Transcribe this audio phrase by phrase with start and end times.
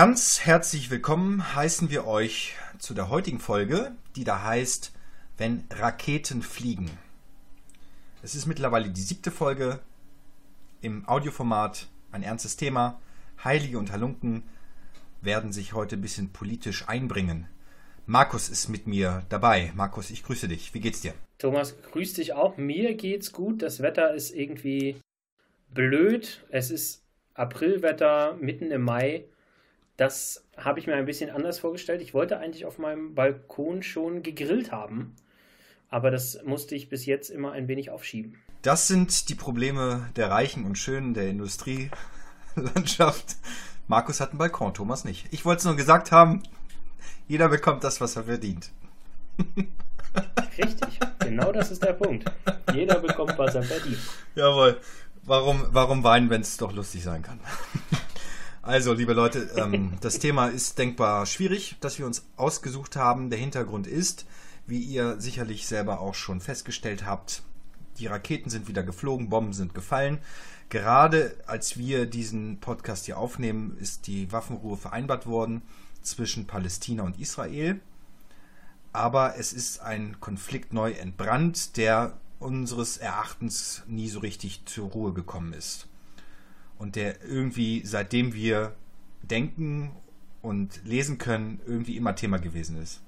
[0.00, 4.94] ganz herzlich willkommen heißen wir euch zu der heutigen Folge, die da heißt,
[5.36, 6.90] wenn Raketen fliegen.
[8.22, 9.78] Es ist mittlerweile die siebte Folge
[10.80, 12.98] im Audioformat, ein ernstes Thema.
[13.44, 14.44] Heilige und Halunken
[15.20, 17.46] werden sich heute ein bisschen politisch einbringen.
[18.06, 19.70] Markus ist mit mir dabei.
[19.74, 20.72] Markus, ich grüße dich.
[20.72, 21.12] Wie geht's dir?
[21.36, 22.56] Thomas, grüß dich auch.
[22.56, 23.60] Mir geht's gut.
[23.60, 24.96] Das Wetter ist irgendwie
[25.74, 26.42] blöd.
[26.48, 29.26] Es ist Aprilwetter mitten im Mai.
[30.00, 32.00] Das habe ich mir ein bisschen anders vorgestellt.
[32.00, 35.14] Ich wollte eigentlich auf meinem Balkon schon gegrillt haben,
[35.90, 38.38] aber das musste ich bis jetzt immer ein wenig aufschieben.
[38.62, 43.36] Das sind die Probleme der Reichen und Schönen der Industrielandschaft.
[43.88, 45.26] Markus hat einen Balkon, Thomas nicht.
[45.32, 46.44] Ich wollte es nur gesagt haben,
[47.28, 48.70] jeder bekommt das, was er verdient.
[50.56, 52.24] Richtig, genau das ist der Punkt.
[52.72, 54.00] Jeder bekommt, was er verdient.
[54.34, 54.80] Jawohl.
[55.24, 57.38] Warum, warum weinen, wenn es doch lustig sein kann?
[58.62, 63.30] Also, liebe Leute, ähm, das Thema ist denkbar schwierig, das wir uns ausgesucht haben.
[63.30, 64.26] Der Hintergrund ist,
[64.66, 67.42] wie ihr sicherlich selber auch schon festgestellt habt,
[67.98, 70.18] die Raketen sind wieder geflogen, Bomben sind gefallen.
[70.68, 75.62] Gerade als wir diesen Podcast hier aufnehmen, ist die Waffenruhe vereinbart worden
[76.02, 77.80] zwischen Palästina und Israel.
[78.92, 85.12] Aber es ist ein Konflikt neu entbrannt, der unseres Erachtens nie so richtig zur Ruhe
[85.12, 85.89] gekommen ist.
[86.80, 88.74] Und der irgendwie, seitdem wir
[89.22, 89.92] denken
[90.40, 93.02] und lesen können, irgendwie immer Thema gewesen ist.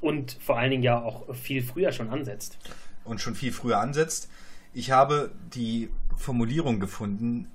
[0.00, 2.56] Und vor allen Dingen ja auch viel früher schon ansetzt.
[3.02, 4.30] Und schon viel früher ansetzt.
[4.72, 7.48] Ich habe die Formulierung gefunden,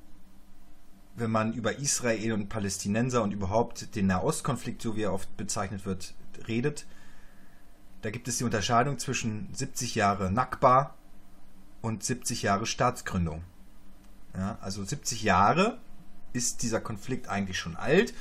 [1.15, 5.85] wenn man über Israel und Palästinenser und überhaupt den Nahostkonflikt, so wie er oft bezeichnet
[5.85, 6.13] wird,
[6.49, 6.85] redet.
[8.01, 10.95] Da gibt es die Unterscheidung zwischen 70 Jahre Nakba
[11.81, 13.43] und 70 Jahre Staatsgründung.
[14.37, 15.77] Ja, also 70 Jahre
[16.33, 18.13] ist dieser Konflikt eigentlich schon alt.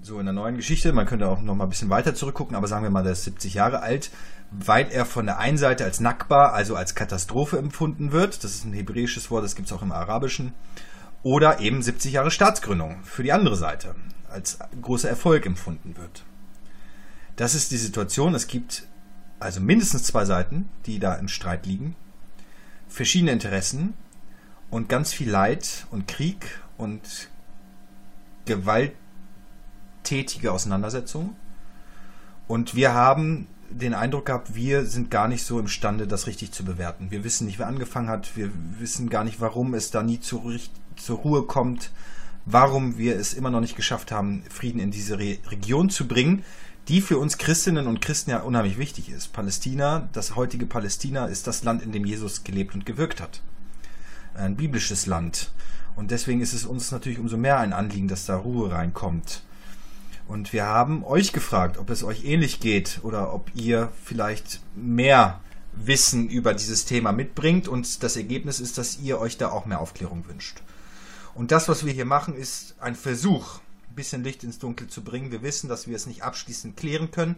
[0.00, 2.68] So in der neuen Geschichte, man könnte auch noch mal ein bisschen weiter zurückgucken, aber
[2.68, 4.10] sagen wir mal, der ist 70 Jahre alt,
[4.50, 8.44] weil er von der einen Seite als Nakba, also als Katastrophe empfunden wird.
[8.44, 10.54] Das ist ein hebräisches Wort, das gibt es auch im Arabischen.
[11.22, 13.96] Oder eben 70 Jahre Staatsgründung für die andere Seite,
[14.30, 16.22] als großer Erfolg empfunden wird.
[17.34, 18.34] Das ist die Situation.
[18.34, 18.86] Es gibt
[19.40, 21.96] also mindestens zwei Seiten, die da im Streit liegen
[22.88, 23.94] verschiedene Interessen
[24.70, 27.28] und ganz viel Leid und Krieg und
[28.44, 31.36] gewalttätige Auseinandersetzungen.
[32.46, 36.64] Und wir haben den Eindruck gehabt, wir sind gar nicht so imstande, das richtig zu
[36.64, 37.10] bewerten.
[37.10, 38.36] Wir wissen nicht, wer angefangen hat.
[38.36, 40.42] Wir wissen gar nicht, warum es da nie zur,
[40.96, 41.90] zur Ruhe kommt.
[42.46, 46.44] Warum wir es immer noch nicht geschafft haben, Frieden in diese Re Region zu bringen,
[46.88, 49.34] die für uns Christinnen und Christen ja unheimlich wichtig ist.
[49.34, 53.42] Palästina, das heutige Palästina, ist das Land, in dem Jesus gelebt und gewirkt hat.
[54.34, 55.52] Ein biblisches Land.
[55.96, 59.42] Und deswegen ist es uns natürlich umso mehr ein Anliegen, dass da Ruhe reinkommt.
[60.28, 65.40] Und wir haben euch gefragt, ob es euch ähnlich geht oder ob ihr vielleicht mehr
[65.72, 67.66] Wissen über dieses Thema mitbringt.
[67.66, 70.62] Und das Ergebnis ist, dass ihr euch da auch mehr Aufklärung wünscht.
[71.34, 73.60] Und das, was wir hier machen, ist ein Versuch,
[73.98, 75.32] bisschen Licht ins Dunkel zu bringen.
[75.32, 77.34] Wir wissen, dass wir es nicht abschließend klären können.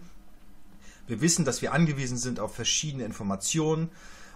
[1.07, 3.89] Wir wissen, dass wir angewiesen sind auf verschiedene Informationen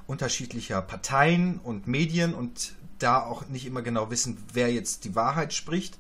[0.07, 5.53] unterschiedlicher Parteien und Medien und da auch nicht immer genau wissen, wer jetzt die Wahrheit
[5.53, 5.99] spricht.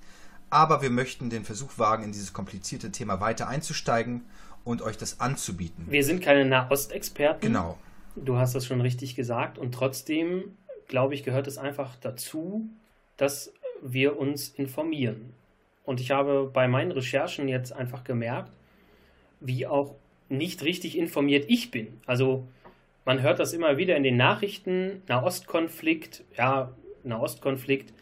[0.50, 4.24] Aber wir möchten den Versuch wagen, in dieses komplizierte Thema weiter einzusteigen
[4.62, 5.86] und euch das anzubieten.
[5.88, 7.40] Wir sind keine Nahostexperten.
[7.40, 7.78] Genau.
[8.16, 9.58] Du hast das schon richtig gesagt.
[9.58, 12.68] Und trotzdem, glaube ich, gehört es einfach dazu,
[13.16, 15.34] dass wir uns informieren.
[15.84, 18.52] Und ich habe bei meinen Recherchen jetzt einfach gemerkt,
[19.40, 19.96] wie auch
[20.28, 22.00] nicht richtig informiert ich bin.
[22.06, 22.46] Also
[23.04, 26.72] man hört das immer wieder in den Nachrichten, Nahostkonflikt, ja,
[27.02, 27.92] Nahostkonflikt.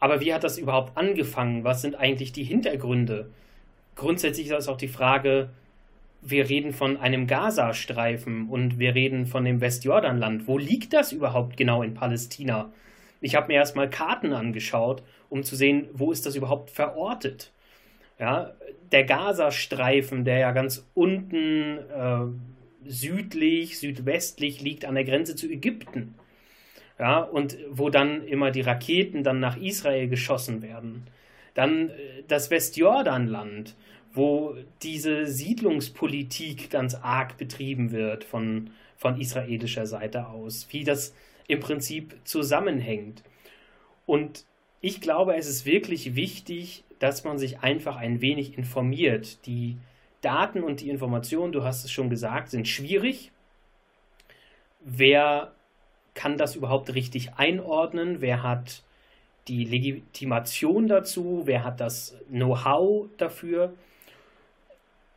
[0.00, 1.64] Aber wie hat das überhaupt angefangen?
[1.64, 3.30] Was sind eigentlich die Hintergründe?
[3.94, 5.50] Grundsätzlich ist das auch die Frage,
[6.22, 10.46] wir reden von einem Gazastreifen und wir reden von dem Westjordanland.
[10.46, 12.72] Wo liegt das überhaupt genau in Palästina?
[13.20, 17.52] Ich habe mir erstmal Karten angeschaut, um zu sehen, wo ist das überhaupt verortet.
[18.18, 18.52] Ja,
[18.92, 22.26] der Gazastreifen, der ja ganz unten äh,
[22.86, 26.14] südlich, südwestlich liegt an der Grenze zu Ägypten.
[26.98, 31.04] Ja, und wo dann immer die Raketen dann nach Israel geschossen werden.
[31.54, 33.74] Dann äh, das Westjordanland,
[34.12, 40.68] wo diese Siedlungspolitik ganz arg betrieben wird von, von israelischer Seite aus.
[40.70, 41.14] Wie das
[41.48, 43.22] im Prinzip zusammenhängt.
[44.06, 44.44] Und
[44.80, 49.46] ich glaube, es ist wirklich wichtig, dass man sich einfach ein wenig informiert.
[49.46, 49.76] Die
[50.22, 53.30] Daten und die Informationen, du hast es schon gesagt, sind schwierig.
[54.80, 55.52] Wer
[56.14, 58.20] kann das überhaupt richtig einordnen?
[58.20, 58.82] Wer hat
[59.48, 63.74] die Legitimation dazu, wer hat das Know-how dafür.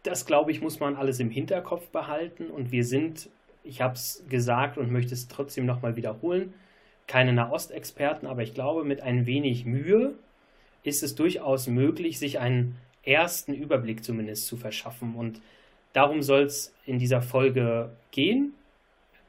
[0.04, 2.48] Das, glaube ich, muss man alles im Hinterkopf behalten.
[2.48, 3.30] Und wir sind,
[3.64, 6.54] ich habe es gesagt und möchte es trotzdem nochmal wiederholen,
[7.08, 10.16] keine Nahostexperten, aber ich glaube, mit ein wenig Mühe
[10.82, 15.16] ist es durchaus möglich, sich einen ersten Überblick zumindest zu verschaffen.
[15.16, 15.42] Und
[15.94, 18.54] darum soll es in dieser Folge gehen,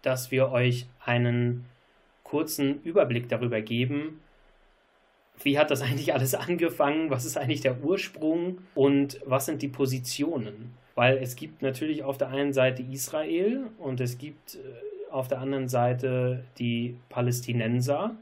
[0.02, 1.64] dass wir euch einen
[2.23, 4.20] kurzen Überblick darüber geben,
[5.43, 9.69] wie hat das eigentlich alles angefangen, was ist eigentlich der Ursprung und was sind die
[9.69, 10.75] Positionen.
[10.94, 14.58] Weil es gibt natürlich auf der einen Seite Israel und es gibt äh,
[15.11, 18.17] auf der anderen Seite die Palästinenser.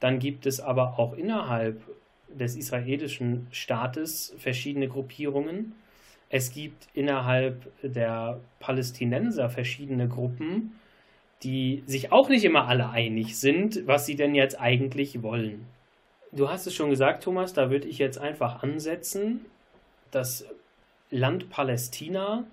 [0.00, 1.80] Dann gibt es aber auch innerhalb
[2.28, 5.74] des israelischen Staates verschiedene Gruppierungen.
[6.28, 10.72] Es gibt innerhalb der Palästinenser verschiedene Gruppen,
[11.42, 15.66] die sich auch nicht immer alle einig sind, was sie denn jetzt eigentlich wollen.
[16.32, 19.46] Du hast es schon gesagt, Thomas, da würde ich jetzt einfach ansetzen.
[20.10, 20.46] Das
[21.10, 22.44] Land Palästina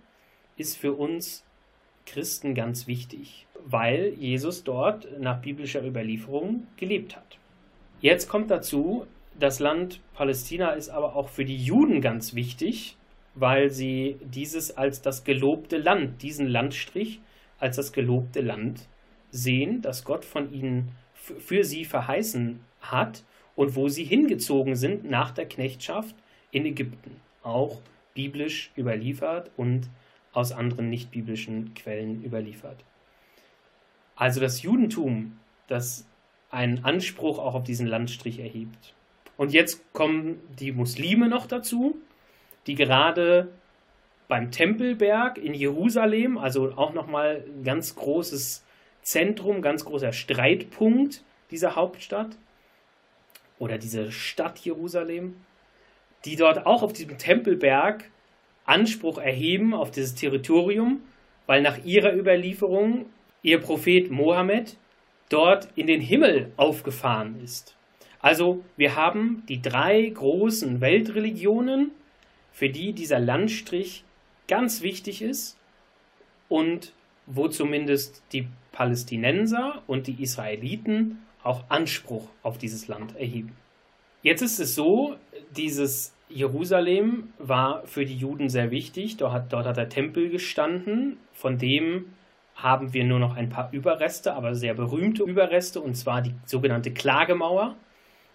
[0.57, 1.43] ist für uns
[2.05, 7.37] Christen ganz wichtig, weil Jesus dort nach biblischer Überlieferung gelebt hat.
[8.01, 9.07] Jetzt kommt dazu,
[9.39, 12.97] das Land Palästina ist aber auch für die Juden ganz wichtig,
[13.35, 17.19] weil sie dieses als das gelobte Land, diesen Landstrich
[17.59, 18.87] als das gelobte Land
[19.31, 23.23] sehen, das Gott von ihnen für sie verheißen hat
[23.55, 26.15] und wo sie hingezogen sind nach der Knechtschaft
[26.51, 27.81] in Ägypten, auch
[28.13, 29.89] biblisch überliefert und
[30.33, 32.83] aus anderen nicht biblischen Quellen überliefert.
[34.15, 36.05] Also das Judentum, das
[36.51, 38.93] einen Anspruch auch auf diesen Landstrich erhebt.
[39.37, 41.97] Und jetzt kommen die Muslime noch dazu,
[42.67, 43.49] die gerade
[44.27, 48.63] beim Tempelberg in Jerusalem, also auch nochmal ein ganz großes
[49.01, 52.37] Zentrum, ganz großer Streitpunkt dieser Hauptstadt
[53.59, 55.35] oder diese Stadt Jerusalem,
[56.25, 58.05] die dort auch auf diesem Tempelberg
[58.65, 61.01] Anspruch erheben auf dieses Territorium,
[61.47, 63.07] weil nach ihrer Überlieferung
[63.41, 64.77] ihr Prophet Mohammed
[65.29, 67.75] dort in den Himmel aufgefahren ist.
[68.23, 71.91] Also wir haben die drei großen Weltreligionen,
[72.53, 74.05] für die dieser Landstrich
[74.47, 75.57] ganz wichtig ist
[76.47, 76.93] und
[77.25, 83.51] wo zumindest die Palästinenser und die Israeliten auch Anspruch auf dieses Land erheben.
[84.21, 85.17] Jetzt ist es so,
[85.51, 89.17] dieses Jerusalem war für die Juden sehr wichtig.
[89.17, 92.05] Dort hat, dort hat der Tempel gestanden, von dem
[92.55, 96.93] haben wir nur noch ein paar Überreste, aber sehr berühmte Überreste, und zwar die sogenannte
[96.93, 97.75] Klagemauer.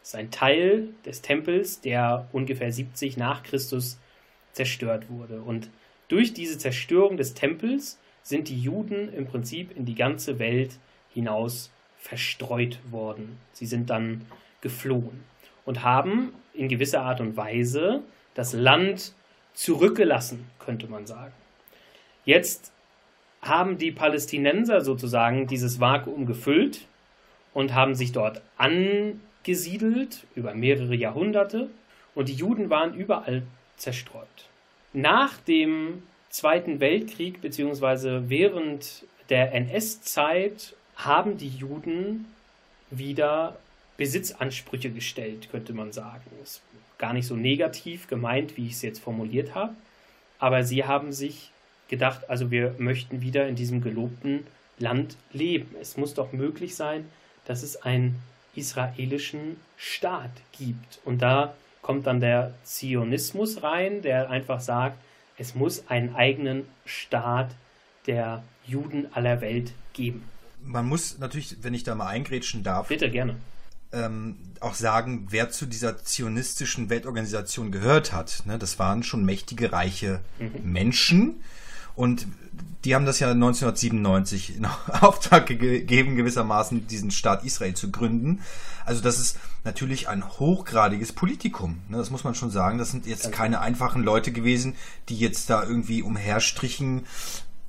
[0.08, 3.98] Das ist ein Teil des Tempels, der ungefähr 70 nach Christus
[4.52, 5.42] zerstört wurde.
[5.42, 5.68] Und
[6.08, 10.78] durch diese Zerstörung des Tempels sind die Juden im Prinzip in die ganze Welt
[11.12, 13.38] hinaus verstreut worden.
[13.52, 14.24] Sie sind dann
[14.62, 15.24] geflohen
[15.66, 18.02] und haben in gewisser Art und Weise
[18.32, 19.12] das Land
[19.52, 21.34] zurückgelassen, könnte man sagen.
[22.24, 22.72] Jetzt
[23.42, 26.86] haben die Palästinenser sozusagen dieses Vakuum gefüllt
[27.52, 28.40] und haben sich dort
[29.48, 31.70] angesiedelt über mehrere Jahrhunderte
[32.14, 33.42] und die Juden waren überall
[33.76, 34.26] zerstreut.
[34.92, 42.26] Nach dem Zweiten Weltkrieg beziehungsweise während der NS-Zeit haben die Juden
[42.90, 43.56] wieder
[43.96, 46.24] Besitzansprüche gestellt, könnte man sagen.
[46.42, 46.62] Ist
[46.98, 49.74] gar nicht so negativ gemeint, wie ich es jetzt formuliert habe,
[50.38, 51.50] aber sie haben sich
[51.88, 54.46] gedacht, also wir möchten wieder in diesem gelobten
[54.78, 55.74] Land leben.
[55.80, 57.08] Es muss doch möglich sein,
[57.46, 58.16] dass es einen
[58.58, 61.00] israelischen Staat gibt.
[61.04, 64.98] Und da kommt dann der Zionismus rein, der einfach sagt,
[65.38, 67.50] es muss einen eigenen Staat
[68.06, 70.24] der Juden aller Welt geben
[70.68, 72.88] man muss natürlich, wenn ich da mal eingrätschen darf.
[72.88, 73.36] Bitte, gerne.
[73.90, 78.42] Ähm, auch sagen, wer zu dieser zionistischen Weltorganisation gehört hat.
[78.44, 78.58] Ne?
[78.58, 80.70] Das waren schon mächtige, reiche mhm.
[80.70, 81.42] Menschen.
[81.98, 82.28] Und
[82.84, 84.66] die haben das ja 1997 in
[85.00, 88.40] Auftrag gegeben, gewissermaßen diesen Staat Israel zu gründen.
[88.84, 91.80] Also das ist natürlich ein hochgradiges Politikum.
[91.88, 91.96] Ne?
[91.96, 92.78] Das muss man schon sagen.
[92.78, 94.76] Das sind jetzt keine einfachen Leute gewesen,
[95.08, 97.04] die jetzt da irgendwie umherstrichen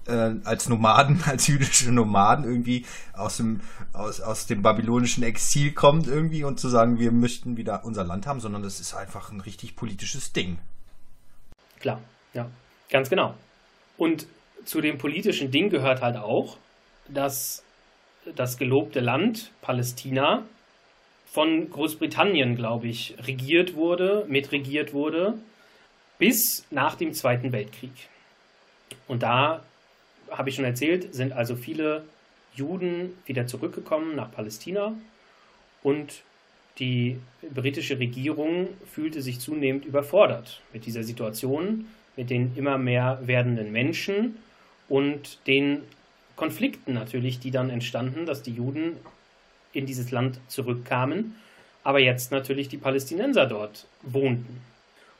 [0.05, 3.61] äh, als Nomaden, als jüdische Nomaden irgendwie aus dem,
[3.93, 8.27] aus, aus dem babylonischen Exil kommt irgendwie und zu sagen, wir möchten wieder unser Land
[8.27, 10.59] haben, sondern das ist einfach ein richtig politisches Ding.
[11.79, 11.99] Klar,
[12.35, 12.47] ja,
[12.91, 13.33] ganz genau.
[13.99, 14.27] Und
[14.63, 16.57] zu dem politischen Ding gehört halt auch,
[17.09, 17.63] dass
[18.35, 20.43] das gelobte Land Palästina
[21.25, 25.37] von Großbritannien, glaube ich, regiert wurde, mitregiert wurde,
[26.17, 27.91] bis nach dem Zweiten Weltkrieg.
[29.07, 29.65] Und da
[30.31, 32.05] habe ich schon erzählt, sind also viele
[32.55, 34.93] Juden wieder zurückgekommen nach Palästina
[35.83, 36.21] und
[36.77, 37.19] die
[37.53, 41.87] britische Regierung fühlte sich zunehmend überfordert mit dieser Situation,
[42.19, 44.39] mit den immer mehr werdenden Menschen
[44.89, 45.83] und den
[46.35, 48.97] Konflikten natürlich, die dann entstanden, dass die Juden
[49.71, 51.35] in dieses Land zurückkamen,
[51.81, 54.59] aber jetzt natürlich die Palästinenser dort wohnten.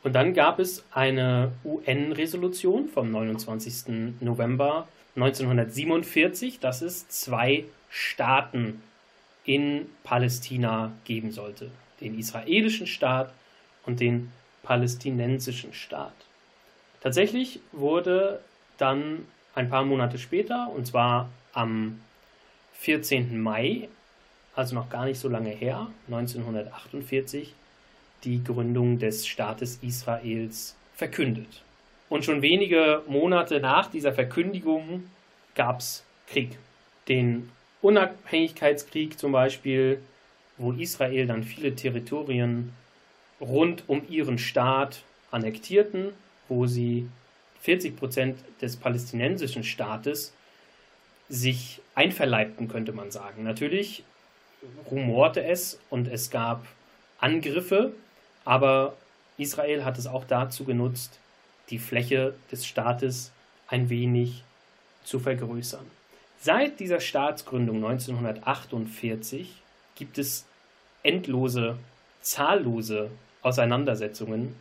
[0.02, 4.20] Und dann gab es eine UN-Resolution vom 29.
[4.20, 8.82] November 1947, dass es zwei Staaten
[9.46, 11.70] in Palästina geben sollte.
[12.02, 13.32] Den israelischen Staat
[13.86, 14.30] und den
[14.62, 16.12] palästinensischen Staat.
[17.00, 18.40] Tatsächlich wurde
[18.78, 22.00] dann ein paar Monate später, und zwar am
[22.74, 23.40] 14.
[23.40, 23.88] Mai,
[24.54, 27.54] also noch gar nicht so lange her, 1948,
[28.24, 31.62] die Gründung des Staates Israels verkündet.
[32.08, 35.04] Und schon wenige Monate nach dieser Verkündigung
[35.54, 36.58] gab es Krieg.
[37.08, 37.50] Den
[37.82, 40.02] Unabhängigkeitskrieg zum Beispiel,
[40.58, 42.72] wo Israel dann viele Territorien
[43.40, 46.12] rund um ihren Staat annektierten,
[46.50, 47.08] wo sie
[47.62, 50.34] 40 Prozent des palästinensischen Staates
[51.28, 53.44] sich einverleibten, könnte man sagen.
[53.44, 54.04] Natürlich
[54.90, 56.66] rumorte es und es gab
[57.18, 57.92] Angriffe,
[58.44, 58.96] aber
[59.38, 61.18] Israel hat es auch dazu genutzt,
[61.70, 63.32] die Fläche des Staates
[63.68, 64.42] ein wenig
[65.04, 65.86] zu vergrößern.
[66.40, 69.62] Seit dieser Staatsgründung 1948
[69.94, 70.46] gibt es
[71.02, 71.78] endlose,
[72.22, 73.10] zahllose
[73.42, 74.56] Auseinandersetzungen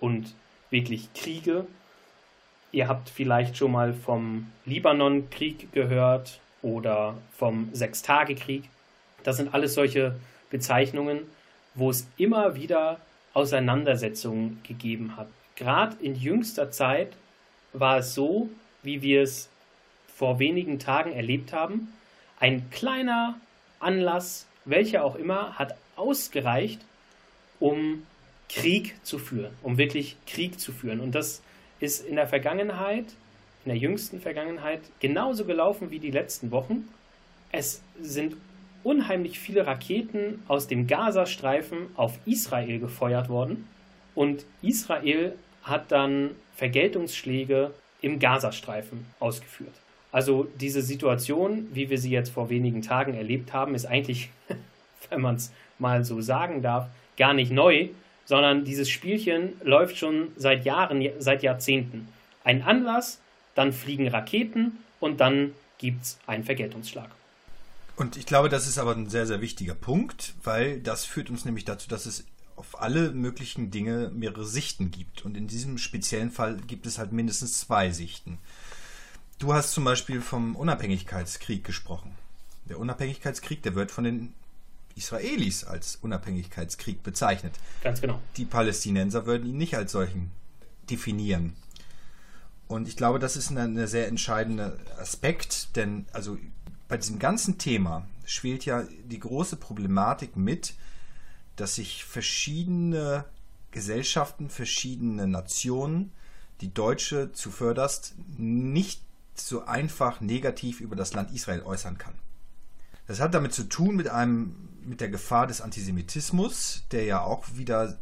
[0.00, 0.34] und
[0.74, 1.66] wirklich Kriege.
[2.72, 8.64] Ihr habt vielleicht schon mal vom Libanon-Krieg gehört oder vom Sechstagekrieg.
[9.22, 10.16] Das sind alles solche
[10.50, 11.20] Bezeichnungen,
[11.74, 12.98] wo es immer wieder
[13.32, 15.28] Auseinandersetzungen gegeben hat.
[15.54, 17.12] Gerade in jüngster Zeit
[17.72, 18.50] war es so,
[18.82, 19.48] wie wir es
[20.16, 21.92] vor wenigen Tagen erlebt haben.
[22.40, 23.36] Ein kleiner
[23.78, 26.80] Anlass, welcher auch immer, hat ausgereicht,
[27.60, 28.04] um
[28.48, 31.00] Krieg zu führen, um wirklich Krieg zu führen.
[31.00, 31.42] Und das
[31.80, 33.06] ist in der Vergangenheit,
[33.64, 36.88] in der jüngsten Vergangenheit, genauso gelaufen wie die letzten Wochen.
[37.52, 38.36] Es sind
[38.82, 43.66] unheimlich viele Raketen aus dem Gazastreifen auf Israel gefeuert worden
[44.14, 47.72] und Israel hat dann Vergeltungsschläge
[48.02, 49.74] im Gazastreifen ausgeführt.
[50.12, 54.30] Also diese Situation, wie wir sie jetzt vor wenigen Tagen erlebt haben, ist eigentlich,
[55.10, 57.88] wenn man es mal so sagen darf, gar nicht neu,
[58.24, 62.08] sondern dieses Spielchen läuft schon seit Jahren, seit Jahrzehnten.
[62.42, 63.20] Ein Anlass,
[63.54, 67.10] dann fliegen Raketen und dann gibt es einen Vergeltungsschlag.
[67.96, 71.44] Und ich glaube, das ist aber ein sehr, sehr wichtiger Punkt, weil das führt uns
[71.44, 72.24] nämlich dazu, dass es
[72.56, 75.24] auf alle möglichen Dinge mehrere Sichten gibt.
[75.24, 78.38] Und in diesem speziellen Fall gibt es halt mindestens zwei Sichten.
[79.38, 82.12] Du hast zum Beispiel vom Unabhängigkeitskrieg gesprochen.
[82.68, 84.32] Der Unabhängigkeitskrieg, der wird von den
[84.96, 87.54] Israelis als Unabhängigkeitskrieg bezeichnet.
[87.82, 88.20] Ganz genau.
[88.36, 90.30] Die Palästinenser würden ihn nicht als solchen
[90.90, 91.54] definieren.
[92.66, 96.38] Und ich glaube, das ist ein sehr entscheidender Aspekt, denn also
[96.88, 100.74] bei diesem ganzen Thema schwelt ja die große Problematik mit,
[101.56, 103.24] dass sich verschiedene
[103.70, 106.12] Gesellschaften, verschiedene Nationen,
[106.60, 109.02] die Deutsche zuvörderst, nicht
[109.34, 112.14] so einfach negativ über das Land Israel äußern kann.
[113.06, 117.44] Das hat damit zu tun mit einem, mit der Gefahr des Antisemitismus, der ja auch
[117.54, 117.98] wieder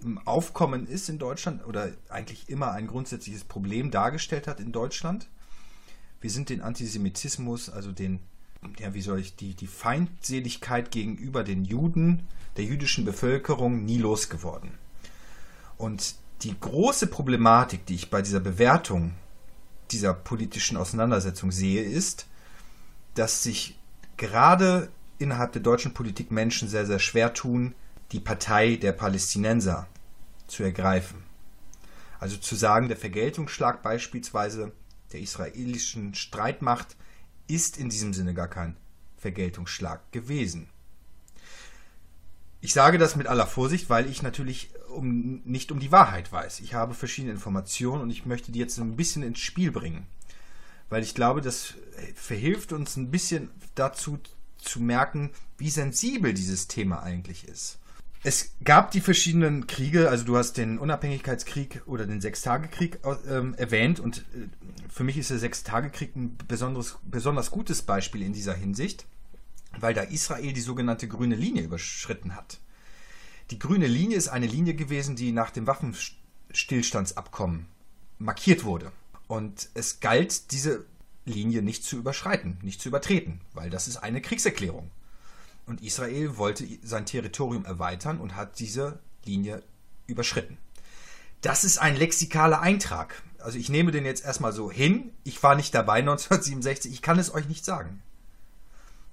[0.00, 5.28] im Aufkommen ist in Deutschland oder eigentlich immer ein grundsätzliches Problem dargestellt hat in Deutschland.
[6.20, 8.20] Wir sind den Antisemitismus, also den,
[8.78, 12.26] ja, wie soll ich, die, die Feindseligkeit gegenüber den Juden,
[12.56, 14.72] der jüdischen Bevölkerung nie losgeworden.
[15.76, 19.14] Und die große Problematik, die ich bei dieser Bewertung
[19.90, 22.26] dieser politischen Auseinandersetzung sehe, ist,
[23.14, 23.78] dass sich
[24.16, 27.74] gerade innerhalb der deutschen Politik Menschen sehr, sehr schwer tun,
[28.12, 29.88] die Partei der Palästinenser
[30.46, 31.22] zu ergreifen.
[32.20, 34.72] Also zu sagen, der Vergeltungsschlag beispielsweise
[35.12, 36.96] der israelischen Streitmacht
[37.46, 38.76] ist in diesem Sinne gar kein
[39.16, 40.68] Vergeltungsschlag gewesen.
[42.60, 46.60] Ich sage das mit aller Vorsicht, weil ich natürlich um, nicht um die Wahrheit weiß.
[46.60, 50.06] Ich habe verschiedene Informationen und ich möchte die jetzt ein bisschen ins Spiel bringen.
[50.88, 51.74] Weil ich glaube, das
[52.14, 54.18] verhilft uns ein bisschen dazu
[54.64, 57.78] zu merken, wie sensibel dieses Thema eigentlich ist.
[58.26, 64.00] Es gab die verschiedenen Kriege, also du hast den Unabhängigkeitskrieg oder den Sechstagekrieg ähm, erwähnt
[64.00, 64.48] und äh,
[64.88, 69.04] für mich ist der Sechstagekrieg ein besonderes, besonders gutes Beispiel in dieser Hinsicht,
[69.78, 72.60] weil da Israel die sogenannte grüne Linie überschritten hat.
[73.50, 77.66] Die grüne Linie ist eine Linie gewesen, die nach dem Waffenstillstandsabkommen
[78.18, 78.90] markiert wurde.
[79.26, 80.86] Und es galt, diese
[81.24, 84.90] Linie nicht zu überschreiten, nicht zu übertreten, weil das ist eine Kriegserklärung.
[85.66, 89.62] Und Israel wollte sein Territorium erweitern und hat diese Linie
[90.06, 90.58] überschritten.
[91.40, 93.22] Das ist ein lexikaler Eintrag.
[93.38, 95.12] Also ich nehme den jetzt erstmal so hin.
[95.24, 96.92] Ich war nicht dabei 1967.
[96.92, 98.02] Ich kann es euch nicht sagen.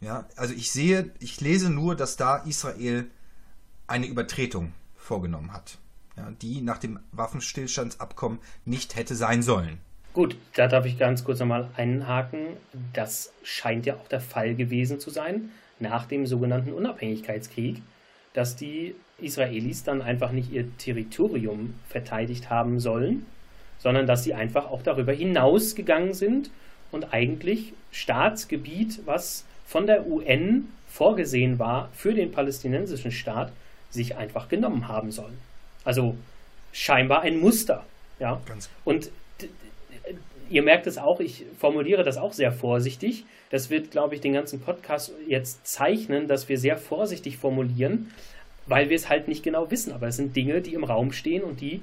[0.01, 3.10] Ja, also ich sehe, ich lese nur, dass da Israel
[3.88, 5.77] eine Übertretung vorgenommen hat,
[6.18, 9.80] ja, die nach dem Waffenstillstandsabkommen nicht hätte sein sollen.
[10.13, 12.58] Gut, da darf ich ganz kurz nochmal einhaken.
[12.91, 17.82] Das scheint ja auch der Fall gewesen zu sein nach dem sogenannten Unabhängigkeitskrieg,
[18.34, 23.25] dass die Israelis dann einfach nicht ihr Territorium verteidigt haben sollen,
[23.80, 26.51] sondern dass sie einfach auch darüber hinausgegangen sind
[26.91, 33.51] und eigentlich Staatsgebiet, was von der UN vorgesehen war für den palästinensischen Staat,
[33.89, 35.38] sich einfach genommen haben sollen.
[35.86, 36.15] Also
[36.74, 37.86] scheinbar ein Muster.
[38.20, 38.41] Ja?
[38.46, 38.70] Ganz.
[38.84, 39.10] Und
[40.51, 43.25] ihr merkt es auch, ich formuliere das auch sehr vorsichtig.
[43.50, 48.12] Das wird, glaube ich, den ganzen Podcast jetzt zeichnen, dass wir sehr vorsichtig formulieren,
[48.67, 49.93] weil wir es halt nicht genau wissen.
[49.93, 51.81] Aber es sind Dinge, die im Raum stehen und die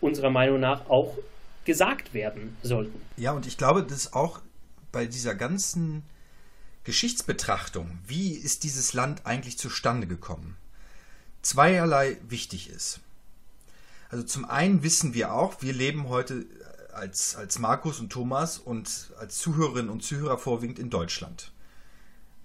[0.00, 1.16] unserer Meinung nach auch
[1.64, 3.00] gesagt werden sollten.
[3.16, 4.40] Ja, und ich glaube, dass auch
[4.90, 6.02] bei dieser ganzen
[6.84, 10.56] Geschichtsbetrachtung, wie ist dieses Land eigentlich zustande gekommen,
[11.40, 13.00] zweierlei wichtig ist.
[14.10, 16.44] Also zum einen wissen wir auch, wir leben heute
[16.92, 21.52] als, als Markus und Thomas und als Zuhörerinnen und Zuhörer vorwiegend in Deutschland.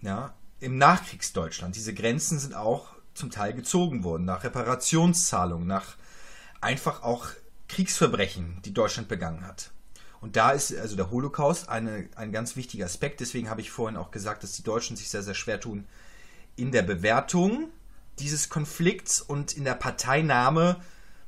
[0.01, 1.75] Ja, im Nachkriegsdeutschland.
[1.75, 5.95] Diese Grenzen sind auch zum Teil gezogen worden, nach Reparationszahlungen, nach
[6.61, 7.27] einfach auch
[7.67, 9.71] Kriegsverbrechen, die Deutschland begangen hat.
[10.19, 13.19] Und da ist also der Holocaust eine, ein ganz wichtiger Aspekt.
[13.19, 15.85] Deswegen habe ich vorhin auch gesagt, dass die Deutschen sich sehr, sehr schwer tun
[16.55, 17.69] in der Bewertung
[18.17, 20.77] dieses Konflikts und in der Parteinahme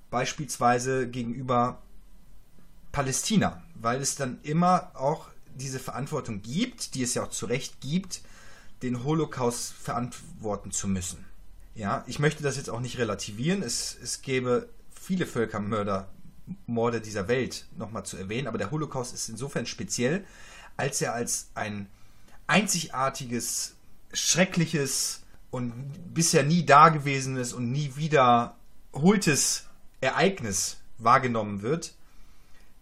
[0.10, 1.84] beispielsweise gegenüber
[2.92, 7.82] Palästina, weil es dann immer auch diese Verantwortung gibt, die es ja auch zu Recht
[7.82, 8.22] gibt,
[8.82, 11.26] den Holocaust verantworten zu müssen.
[11.76, 13.62] Ja, ich möchte das jetzt auch nicht relativieren.
[13.62, 16.10] Es, es gäbe viele Völkermörder
[16.66, 20.26] Morde dieser Welt nochmal zu erwähnen, aber der Holocaust ist insofern speziell,
[20.78, 21.88] als er als ein
[22.48, 23.76] einzigartiges,
[24.14, 25.22] schreckliches
[25.52, 25.74] und
[26.14, 29.66] bisher nie dagewesenes und nie wiederholtes
[30.02, 31.94] Ereignis wahrgenommen wird,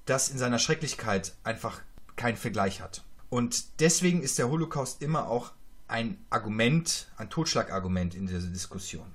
[0.07, 1.81] das in seiner Schrecklichkeit einfach
[2.15, 3.03] keinen Vergleich hat.
[3.29, 5.51] Und deswegen ist der Holocaust immer auch
[5.87, 9.13] ein Argument, ein Totschlagargument in dieser Diskussion.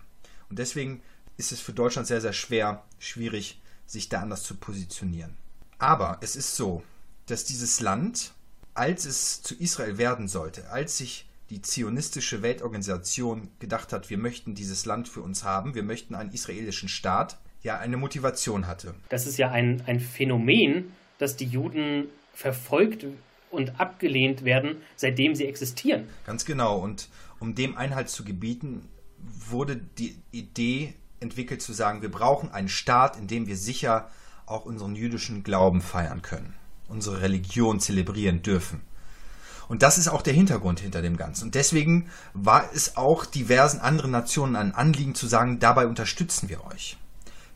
[0.48, 1.02] Und deswegen
[1.36, 5.36] ist es für Deutschland sehr, sehr schwer, schwierig, sich da anders zu positionieren.
[5.78, 6.82] Aber es ist so,
[7.26, 8.32] dass dieses Land,
[8.74, 14.54] als es zu Israel werden sollte, als sich die zionistische Weltorganisation gedacht hat, wir möchten
[14.54, 18.94] dieses Land für uns haben, wir möchten einen israelischen Staat, ja eine Motivation hatte.
[19.08, 23.06] Das ist ja ein, ein Phänomen, dass die Juden verfolgt
[23.50, 26.08] und abgelehnt werden, seitdem sie existieren.
[26.26, 26.78] Ganz genau.
[26.78, 32.68] Und um dem Einhalt zu gebieten, wurde die Idee entwickelt zu sagen, wir brauchen einen
[32.68, 34.10] Staat, in dem wir sicher
[34.46, 36.54] auch unseren jüdischen Glauben feiern können,
[36.88, 38.80] unsere Religion zelebrieren dürfen.
[39.68, 41.44] Und das ist auch der Hintergrund hinter dem Ganzen.
[41.44, 46.66] Und deswegen war es auch diversen anderen Nationen ein Anliegen zu sagen, dabei unterstützen wir
[46.66, 46.98] euch.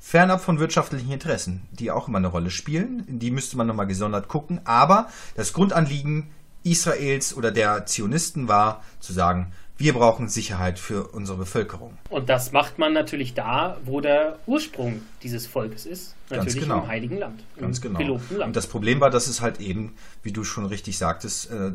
[0.07, 4.29] Fernab von wirtschaftlichen Interessen, die auch immer eine Rolle spielen, die müsste man nochmal gesondert
[4.29, 4.61] gucken.
[4.63, 6.29] Aber das Grundanliegen
[6.63, 11.99] Israels oder der Zionisten war zu sagen, wir brauchen Sicherheit für unsere Bevölkerung.
[12.09, 16.15] Und das macht man natürlich da, wo der Ursprung dieses Volkes ist.
[16.31, 16.83] Natürlich Ganz genau.
[16.83, 17.43] im Heiligen Land.
[17.59, 17.99] Ganz genau.
[17.99, 18.31] Land.
[18.31, 21.73] Und das Problem war, dass es halt eben, wie du schon richtig sagtest, äh,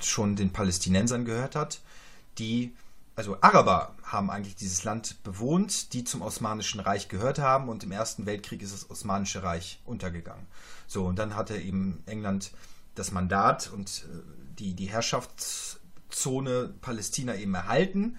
[0.00, 1.80] schon den Palästinensern gehört hat,
[2.36, 2.74] die,
[3.20, 7.92] also Araber haben eigentlich dieses Land bewohnt, die zum Osmanischen Reich gehört haben und im
[7.92, 10.46] Ersten Weltkrieg ist das Osmanische Reich untergegangen.
[10.86, 12.52] So, und dann hatte eben England
[12.94, 14.22] das Mandat und äh,
[14.58, 15.76] die, die Herrschafts-
[16.10, 18.18] Zone Palästina eben erhalten.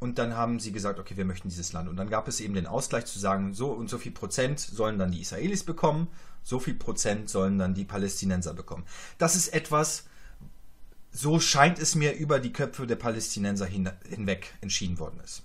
[0.00, 1.88] Und dann haben sie gesagt, okay, wir möchten dieses Land.
[1.88, 4.98] Und dann gab es eben den Ausgleich zu sagen, so und so viel Prozent sollen
[4.98, 6.08] dann die Israelis bekommen,
[6.42, 8.84] so viel Prozent sollen dann die Palästinenser bekommen.
[9.18, 10.04] Das ist etwas,
[11.10, 15.42] so scheint es mir über die Köpfe der Palästinenser hin, hinweg entschieden worden ist.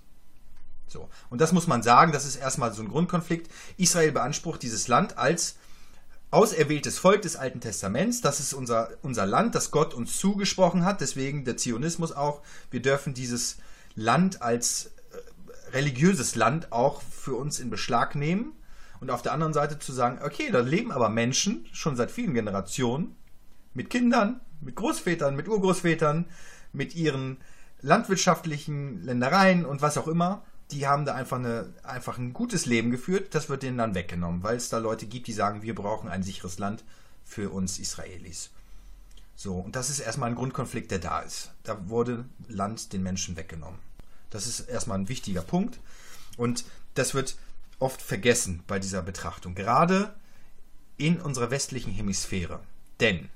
[0.87, 1.09] So.
[1.29, 3.49] Und das muss man sagen, das ist erstmal so ein Grundkonflikt.
[3.77, 5.55] Israel beansprucht dieses Land als
[6.29, 8.21] auserwähltes Volk des Alten Testaments.
[8.21, 11.01] Das ist unser, unser Land, das Gott uns zugesprochen hat.
[11.01, 12.41] Deswegen der Zionismus auch.
[12.71, 13.57] Wir dürfen dieses
[13.95, 18.53] Land als äh, religiöses Land auch für uns in Beschlag nehmen.
[18.99, 22.33] Und auf der anderen Seite zu sagen, okay, da leben aber Menschen schon seit vielen
[22.33, 23.15] Generationen
[23.73, 26.25] mit Kindern, mit Großvätern, mit Urgroßvätern,
[26.71, 27.37] mit ihren
[27.81, 32.91] landwirtschaftlichen Ländereien und was auch immer die haben da einfach, eine, einfach ein gutes Leben
[32.91, 33.35] geführt.
[33.35, 36.23] Das wird denen dann weggenommen, weil es da Leute gibt, die sagen, wir brauchen ein
[36.23, 36.83] sicheres Land
[37.23, 38.49] für uns Israelis.
[39.35, 41.51] So, und das ist erstmal ein Grundkonflikt, der da ist.
[41.63, 43.79] Da wurde Land den Menschen weggenommen.
[44.29, 45.79] Das ist erstmal ein wichtiger Punkt.
[46.37, 47.35] Und das wird
[47.79, 50.13] oft vergessen bei dieser Betrachtung, gerade
[50.97, 52.59] in unserer westlichen Hemisphäre.
[52.99, 53.29] Denn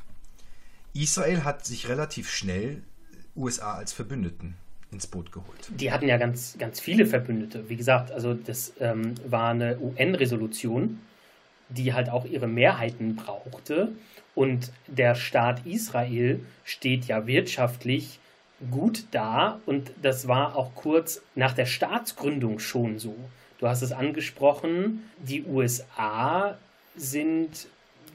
[1.01, 2.81] Israel hat sich relativ schnell
[3.35, 4.55] USA als Verbündeten
[4.91, 5.69] ins Boot geholt.
[5.69, 7.69] Die hatten ja ganz, ganz viele Verbündete.
[7.69, 10.99] Wie gesagt, also das ähm, war eine UN-Resolution,
[11.69, 13.91] die halt auch ihre Mehrheiten brauchte.
[14.33, 18.19] Und der Staat Israel steht ja wirtschaftlich
[18.71, 23.15] gut da und das war auch kurz nach der Staatsgründung schon so.
[23.59, 26.57] Du hast es angesprochen, die USA
[26.95, 27.67] sind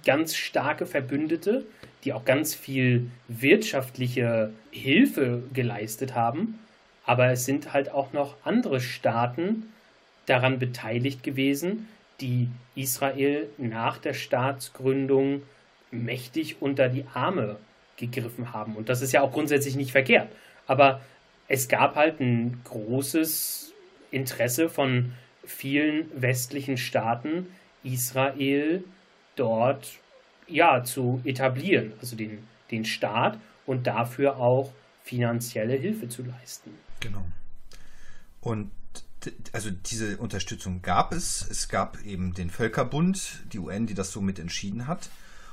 [0.05, 1.64] ganz starke Verbündete,
[2.05, 6.59] die auch ganz viel wirtschaftliche Hilfe geleistet haben.
[7.05, 9.73] Aber es sind halt auch noch andere Staaten
[10.27, 11.88] daran beteiligt gewesen,
[12.21, 15.43] die Israel nach der Staatsgründung
[15.91, 17.57] mächtig unter die Arme
[17.97, 18.77] gegriffen haben.
[18.77, 20.29] Und das ist ja auch grundsätzlich nicht verkehrt.
[20.67, 21.01] Aber
[21.49, 23.73] es gab halt ein großes
[24.11, 25.12] Interesse von
[25.45, 27.49] vielen westlichen Staaten,
[27.83, 28.85] Israel
[29.37, 29.88] dort
[30.53, 36.71] ja zu etablieren, also den, den Staat und dafür auch finanzielle Hilfe zu leisten.
[37.01, 37.25] Genau.
[38.41, 38.71] Und
[39.53, 41.47] also diese Unterstützung gab es.
[41.49, 45.11] Es gab eben den Völkerbund, die UN, die das so mit entschieden hat.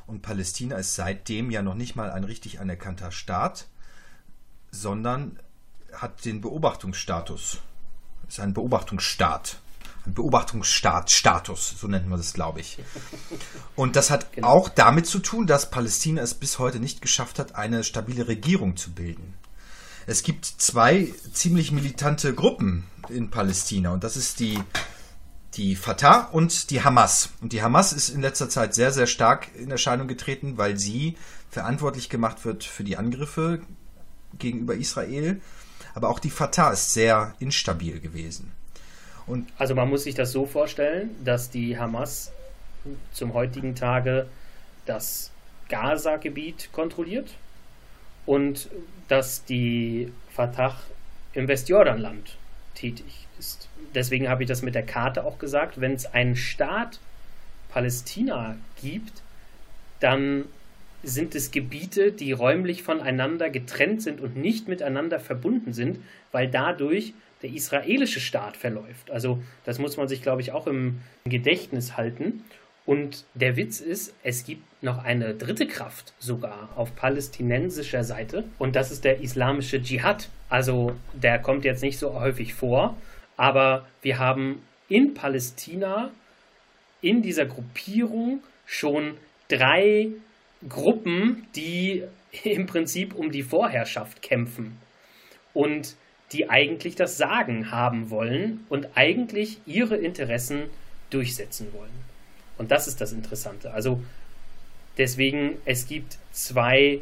[0.07, 3.67] Und Palästina ist seitdem ja noch nicht mal ein richtig anerkannter Staat,
[4.71, 5.39] sondern
[5.93, 7.59] hat den Beobachtungsstatus.
[8.27, 9.59] Ist ein Beobachtungsstaat.
[10.09, 12.79] Ein Beobachtungsstaat-Status, so nennt man das, glaube ich.
[13.75, 14.47] Und das hat genau.
[14.47, 18.75] auch damit zu tun, dass Palästina es bis heute nicht geschafft hat, eine stabile Regierung
[18.75, 19.35] zu bilden.
[20.07, 24.59] Es gibt zwei ziemlich militante Gruppen in Palästina und das ist die
[25.53, 27.29] die Fatah und die Hamas.
[27.41, 31.17] Und die Hamas ist in letzter Zeit sehr, sehr stark in Erscheinung getreten, weil sie
[31.51, 33.61] verantwortlich gemacht wird für die Angriffe
[34.39, 35.41] gegenüber Israel.
[35.93, 38.51] Aber auch die Fatah ist sehr instabil gewesen.
[39.29, 42.31] Und also man muss sich das so vorstellen, dass die Hamas
[43.13, 44.25] zum heutigen Tage
[44.87, 45.31] das
[45.69, 47.35] Gaza-Gebiet kontrolliert
[48.25, 48.69] und
[49.07, 50.75] dass die Fatah
[51.33, 52.37] im Westjordanland
[52.73, 53.69] tätig ist.
[53.93, 55.79] Deswegen habe ich das mit der Karte auch gesagt.
[55.79, 56.99] Wenn es einen Staat
[57.69, 59.21] Palästina gibt,
[59.99, 60.45] dann
[61.03, 65.99] sind es Gebiete, die räumlich voneinander getrennt sind und nicht miteinander verbunden sind,
[66.31, 69.11] weil dadurch der israelische Staat verläuft.
[69.11, 72.43] Also das muss man sich, glaube ich, auch im Gedächtnis halten.
[72.85, 78.75] Und der Witz ist, es gibt noch eine dritte Kraft sogar auf palästinensischer Seite und
[78.75, 80.29] das ist der islamische Dschihad.
[80.49, 82.97] Also der kommt jetzt nicht so häufig vor,
[83.37, 86.09] aber wir haben in Palästina
[87.01, 89.17] in dieser Gruppierung schon
[89.49, 90.09] drei
[90.67, 92.03] Gruppen, die
[92.43, 94.77] im Prinzip um die Vorherrschaft kämpfen
[95.53, 95.95] und
[96.31, 100.63] die eigentlich das Sagen haben wollen und eigentlich ihre Interessen
[101.09, 101.89] durchsetzen wollen.
[102.57, 103.71] Und das ist das Interessante.
[103.71, 104.01] Also
[104.97, 106.99] deswegen, es gibt zwei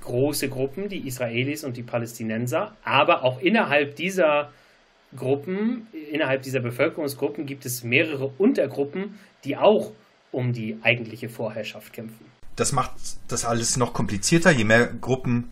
[0.00, 4.52] große Gruppen, die Israelis und die Palästinenser, aber auch innerhalb dieser
[5.16, 9.92] Gruppen, innerhalb dieser Bevölkerungsgruppen gibt es mehrere Untergruppen, die auch
[10.32, 12.24] um die eigentliche Vorherrschaft kämpfen.
[12.56, 12.92] Das macht
[13.28, 14.50] das alles noch komplizierter.
[14.50, 15.50] Je mehr Gruppen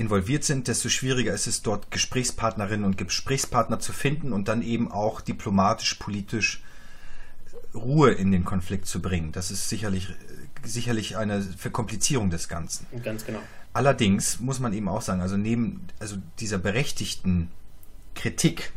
[0.00, 4.90] involviert sind, desto schwieriger ist es dort Gesprächspartnerinnen und Gesprächspartner zu finden und dann eben
[4.90, 6.62] auch diplomatisch, politisch
[7.74, 9.30] Ruhe in den Konflikt zu bringen.
[9.30, 10.08] Das ist sicherlich,
[10.64, 12.86] sicherlich eine Verkomplizierung des Ganzen.
[13.04, 13.40] Ganz genau.
[13.74, 17.50] Allerdings muss man eben auch sagen, also neben also dieser berechtigten
[18.14, 18.72] Kritik,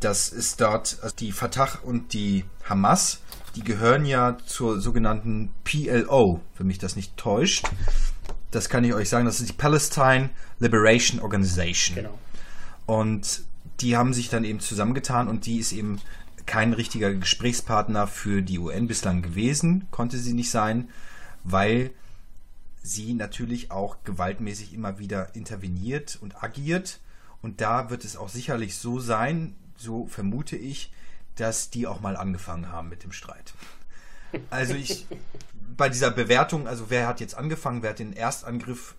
[0.00, 3.20] dass es dort also die Fatah und die Hamas,
[3.54, 7.66] die gehören ja zur sogenannten PLO, wenn mich das nicht täuscht.
[8.50, 11.96] Das kann ich euch sagen, das ist die Palestine Liberation Organization.
[11.96, 12.18] Genau.
[12.86, 13.42] Und
[13.80, 16.00] die haben sich dann eben zusammengetan und die ist eben
[16.46, 20.88] kein richtiger Gesprächspartner für die UN bislang gewesen, konnte sie nicht sein,
[21.44, 21.90] weil
[22.82, 27.00] sie natürlich auch gewaltmäßig immer wieder interveniert und agiert.
[27.42, 30.90] Und da wird es auch sicherlich so sein, so vermute ich,
[31.36, 33.52] dass die auch mal angefangen haben mit dem Streit.
[34.50, 35.06] Also ich,
[35.76, 38.94] bei dieser Bewertung, also wer hat jetzt angefangen, wer hat den Erstangriff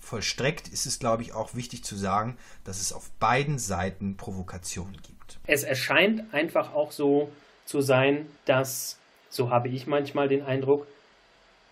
[0.00, 4.96] vollstreckt, ist es, glaube ich, auch wichtig zu sagen, dass es auf beiden Seiten Provokationen
[5.02, 5.38] gibt.
[5.46, 7.30] Es erscheint einfach auch so
[7.64, 8.98] zu sein, dass,
[9.30, 10.86] so habe ich manchmal den Eindruck,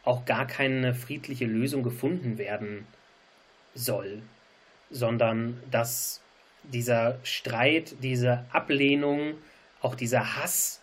[0.04, 2.86] auch gar keine friedliche Lösung gefunden werden
[3.74, 4.22] soll,
[4.90, 6.20] sondern dass
[6.64, 9.34] dieser Streit, diese Ablehnung,
[9.80, 10.80] auch dieser Hass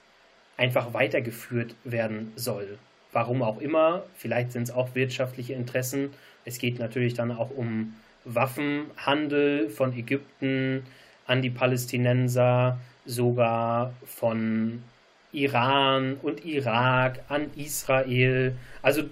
[0.57, 2.77] einfach weitergeführt werden soll.
[3.11, 6.11] Warum auch immer, vielleicht sind es auch wirtschaftliche Interessen.
[6.45, 7.95] Es geht natürlich dann auch um
[8.25, 10.83] Waffenhandel von Ägypten
[11.25, 14.83] an die Palästinenser sogar von
[15.31, 18.55] Iran und Irak an Israel.
[18.81, 19.03] Also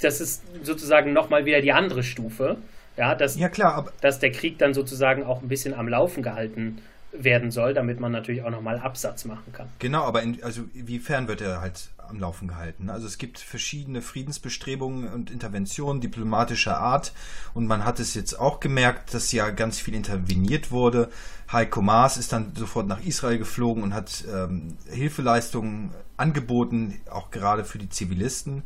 [0.00, 2.56] das ist sozusagen nochmal wieder die andere Stufe.
[2.96, 6.82] Ja, dass, ja, klar, dass der Krieg dann sozusagen auch ein bisschen am Laufen gehalten
[7.12, 9.68] werden soll, damit man natürlich auch nochmal Absatz machen kann.
[9.78, 12.90] Genau, aber in, also inwiefern wird er halt am Laufen gehalten?
[12.90, 17.12] Also es gibt verschiedene Friedensbestrebungen und Interventionen diplomatischer Art
[17.54, 21.08] und man hat es jetzt auch gemerkt, dass ja ganz viel interveniert wurde.
[21.50, 27.64] Heiko Maas ist dann sofort nach Israel geflogen und hat ähm, Hilfeleistungen angeboten, auch gerade
[27.64, 28.62] für die Zivilisten.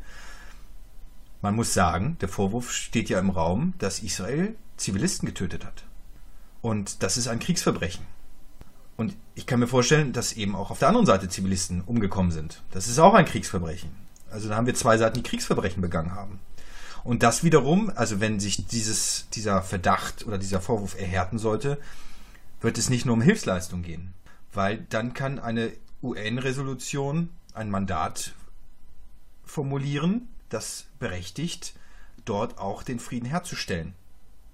[1.40, 5.84] Man muss sagen, der Vorwurf steht ja im Raum, dass Israel Zivilisten getötet hat.
[6.62, 8.13] Und das ist ein Kriegsverbrechen.
[8.96, 12.62] Und ich kann mir vorstellen, dass eben auch auf der anderen Seite Zivilisten umgekommen sind.
[12.70, 13.90] Das ist auch ein Kriegsverbrechen.
[14.30, 16.38] Also da haben wir zwei Seiten, die Kriegsverbrechen begangen haben.
[17.02, 21.78] Und das wiederum, also wenn sich dieses, dieser Verdacht oder dieser Vorwurf erhärten sollte,
[22.60, 24.14] wird es nicht nur um Hilfsleistung gehen.
[24.52, 28.32] Weil dann kann eine UN-Resolution ein Mandat
[29.44, 31.74] formulieren, das berechtigt,
[32.24, 33.94] dort auch den Frieden herzustellen.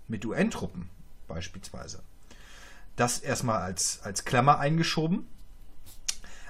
[0.08, 0.88] Mit UN-Truppen
[1.28, 2.02] beispielsweise.
[2.96, 5.26] Das erstmal als, als Klammer eingeschoben.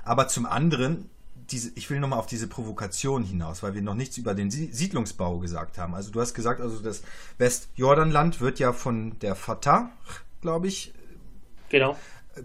[0.03, 1.09] Aber zum anderen,
[1.50, 5.38] diese, ich will nochmal auf diese Provokation hinaus, weil wir noch nichts über den Siedlungsbau
[5.38, 5.94] gesagt haben.
[5.94, 7.03] Also du hast gesagt, also das
[7.38, 9.90] Westjordanland wird ja von der Fatah,
[10.40, 10.92] glaube ich,
[11.68, 11.96] genau.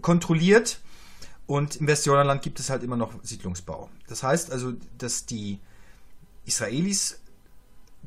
[0.02, 0.80] kontrolliert.
[1.46, 3.88] Und im Westjordanland gibt es halt immer noch Siedlungsbau.
[4.08, 5.60] Das heißt also, dass die
[6.44, 7.20] Israelis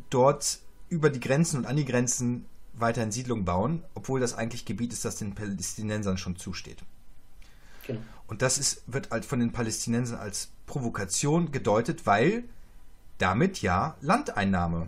[0.09, 2.45] dort über die Grenzen und an die Grenzen
[2.79, 6.83] weiterhin Siedlungen bauen, obwohl das eigentlich Gebiet ist, das den Palästinensern schon zusteht.
[7.85, 8.01] Genau.
[8.27, 12.43] Und das ist, wird halt von den Palästinensern als Provokation gedeutet, weil
[13.17, 14.87] damit ja Landeinnahme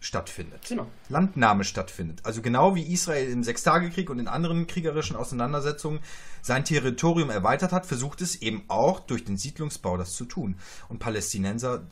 [0.00, 0.66] stattfindet.
[0.68, 0.86] Genau.
[1.08, 2.20] Landnahme stattfindet.
[2.24, 6.00] Also genau wie Israel im Sechstagekrieg und in anderen kriegerischen Auseinandersetzungen
[6.40, 10.56] sein Territorium erweitert hat, versucht es eben auch durch den Siedlungsbau das zu tun.
[10.88, 11.82] Und Palästinenser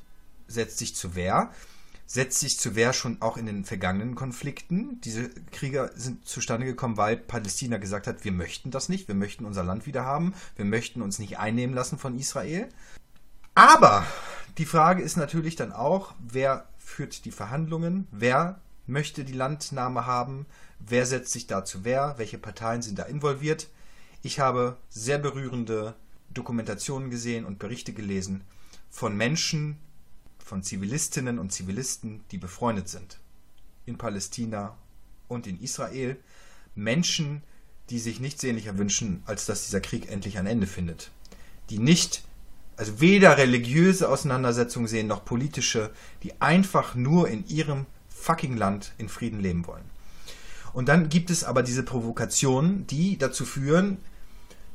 [0.47, 1.51] setzt sich zur Wehr
[2.07, 5.01] setzt sich zu Wehr schon auch in den vergangenen Konflikten.
[5.01, 9.45] Diese Krieger sind zustande gekommen, weil Palästina gesagt hat, wir möchten das nicht, wir möchten
[9.45, 12.69] unser Land wieder haben, wir möchten uns nicht einnehmen lassen von Israel.
[13.55, 14.07] Aber
[14.59, 20.47] die Frage ist natürlich dann auch, wer führt die Verhandlungen, wer möchte die Landnahme haben,
[20.79, 23.69] wer setzt sich da zu Wehr, welche Parteien sind da involviert.
[24.23, 25.95] Ich habe sehr berührende
[26.31, 28.45] Dokumentationen gesehen und Berichte gelesen
[28.91, 29.79] von Menschen,
[30.47, 33.19] von Zivilistinnen und Zivilisten, die befreundet sind.
[33.85, 34.77] In Palästina
[35.27, 36.17] und in Israel.
[36.77, 37.43] Menschen,
[37.91, 41.11] die sich nichts sehnlicher wünschen, als dass dieser Krieg endlich ein Ende findet.
[41.69, 42.23] Die nicht,
[42.77, 45.91] also weder religiöse Auseinandersetzungen sehen noch politische,
[46.23, 49.91] die einfach nur in ihrem fucking Land in Frieden leben wollen.
[50.73, 53.99] Und dann gibt es aber diese Provokationen, die dazu führen,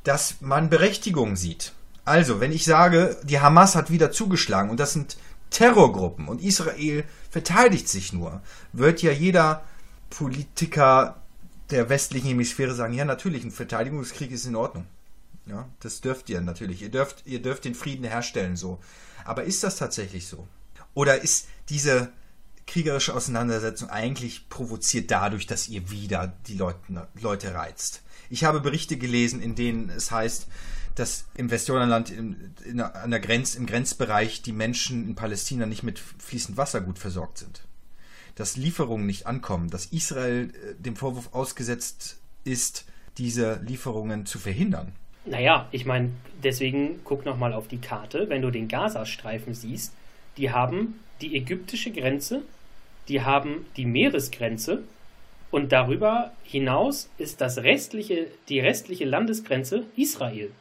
[0.03, 1.71] dass man Berechtigung sieht.
[2.03, 5.15] Also, wenn ich sage, die Hamas hat wieder zugeschlagen und das sind
[5.51, 8.41] Terrorgruppen und Israel verteidigt sich nur,
[8.73, 9.63] wird ja jeder
[10.09, 11.21] Politiker
[11.69, 14.85] der westlichen Hemisphäre sagen, ja natürlich, ein Verteidigungskrieg ist in Ordnung.
[15.45, 16.81] Ja, das dürft ihr natürlich.
[16.81, 18.79] Ihr dürft, ihr dürft den Frieden herstellen so.
[19.25, 20.47] Aber ist das tatsächlich so?
[20.93, 22.11] Oder ist diese
[22.67, 28.01] kriegerische Auseinandersetzung eigentlich provoziert dadurch, dass ihr wieder die Leute, Leute reizt?
[28.29, 30.47] Ich habe Berichte gelesen, in denen es heißt,
[30.95, 35.83] dass im Westjordanland in, in, an der Grenz, im Grenzbereich die Menschen in Palästina nicht
[35.83, 37.61] mit fließend Wasser gut versorgt sind.
[38.35, 42.85] Dass Lieferungen nicht ankommen, dass Israel äh, dem Vorwurf ausgesetzt ist,
[43.17, 44.93] diese Lieferungen zu verhindern.
[45.25, 46.11] Naja, ich meine,
[46.43, 48.29] deswegen guck nochmal auf die Karte.
[48.29, 49.93] Wenn du den Gazastreifen siehst,
[50.37, 52.41] die haben die ägyptische Grenze,
[53.07, 54.83] die haben die Meeresgrenze
[55.51, 60.51] und darüber hinaus ist das restliche, die restliche Landesgrenze Israel.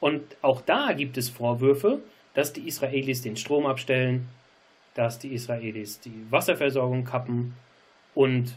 [0.00, 2.00] Und auch da gibt es Vorwürfe,
[2.34, 4.28] dass die Israelis den Strom abstellen,
[4.94, 7.54] dass die Israelis die Wasserversorgung kappen.
[8.14, 8.56] Und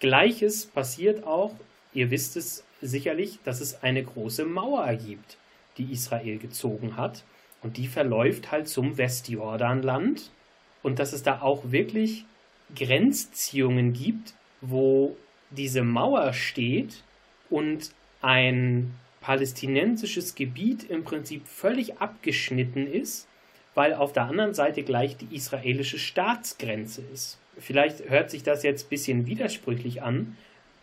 [0.00, 1.54] gleiches passiert auch,
[1.92, 5.38] ihr wisst es sicherlich, dass es eine große Mauer gibt,
[5.78, 7.24] die Israel gezogen hat.
[7.62, 10.30] Und die verläuft halt zum Westjordanland.
[10.82, 12.24] Und dass es da auch wirklich
[12.74, 15.16] Grenzziehungen gibt, wo
[15.50, 17.02] diese Mauer steht
[17.48, 23.26] und ein palästinensisches Gebiet im Prinzip völlig abgeschnitten ist,
[23.74, 27.38] weil auf der anderen Seite gleich die israelische Staatsgrenze ist.
[27.58, 30.36] Vielleicht hört sich das jetzt ein bisschen widersprüchlich an.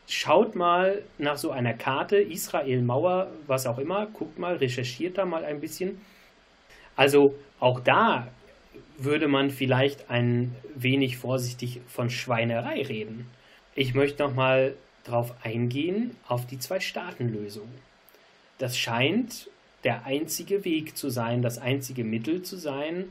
[0.08, 5.26] Schaut mal nach so einer Karte, Israel, Mauer, was auch immer, guckt mal, recherchiert da
[5.26, 6.02] mal ein bisschen.
[6.96, 8.28] Also auch da
[8.98, 13.28] würde man vielleicht ein wenig vorsichtig von Schweinerei reden.
[13.76, 14.74] Ich möchte noch mal
[15.04, 17.70] darauf eingehen, auf die Zwei-Staaten-Lösung.
[18.62, 19.50] Das scheint
[19.84, 23.06] der einzige Weg zu sein, das einzige Mittel zu sein,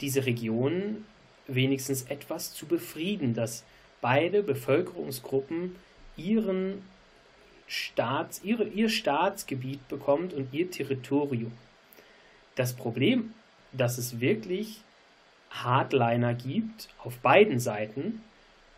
[0.00, 1.04] diese Region
[1.48, 3.64] wenigstens etwas zu befrieden, dass
[4.00, 5.74] beide Bevölkerungsgruppen
[6.16, 6.84] ihren
[7.66, 11.50] Staats, ihre, ihr Staatsgebiet bekommt und ihr Territorium.
[12.54, 13.34] Das Problem,
[13.72, 14.80] dass es wirklich
[15.50, 18.22] Hardliner gibt auf beiden Seiten,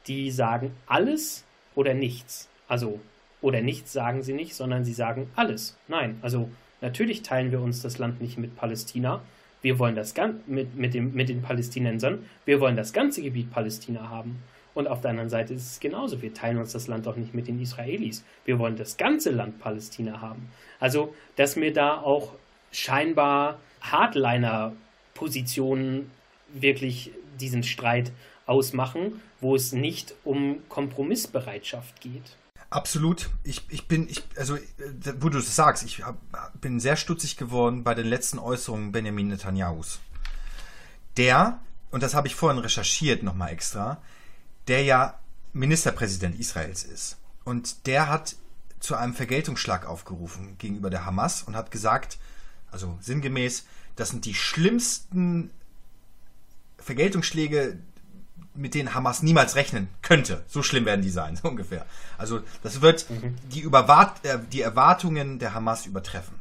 [0.07, 2.49] die sagen alles oder nichts.
[2.69, 3.01] Also,
[3.41, 5.77] oder nichts sagen sie nicht, sondern sie sagen alles.
[5.89, 6.49] Nein, also
[6.81, 9.21] natürlich teilen wir uns das Land nicht mit Palästina.
[9.63, 10.15] Wir wollen das
[10.47, 12.25] mit, mit, dem, mit den Palästinensern.
[12.45, 14.43] Wir wollen das ganze Gebiet Palästina haben.
[14.75, 16.21] Und auf der anderen Seite ist es genauso.
[16.21, 18.23] Wir teilen uns das Land auch nicht mit den Israelis.
[18.45, 20.51] Wir wollen das ganze Land Palästina haben.
[20.79, 22.33] Also, dass mir da auch
[22.73, 26.11] scheinbar Hardliner-Positionen
[26.53, 28.13] wirklich diesen Streit
[28.45, 32.37] ausmachen, wo es nicht um Kompromissbereitschaft geht.
[32.77, 33.31] Absolut.
[33.43, 34.59] Ich, ich bin, ich, also,
[35.19, 36.19] wo du das sagst, ich hab,
[36.61, 40.01] bin sehr stutzig geworden bei den letzten Äußerungen Benjamin Netanyahus.
[41.17, 41.59] Der,
[41.91, 44.03] und das habe ich vorhin recherchiert nochmal extra,
[44.69, 45.19] der ja
[45.55, 47.17] Ministerpräsident Israels ist.
[47.45, 48.37] Und der hat
[48.79, 52.19] zu einem Vergeltungsschlag aufgerufen gegenüber der Hamas und hat gesagt,
[52.71, 55.51] also sinngemäß, das sind die schlimmsten
[56.77, 57.79] Vergeltungsschläge,
[58.57, 60.45] mit denen Hamas niemals rechnen könnte.
[60.49, 61.87] So schlimm werden die sein, so ungefähr.
[62.19, 63.37] Also das wird mhm.
[63.51, 66.35] die, Überwart äh, die Erwartungen der Hamas übertreffen.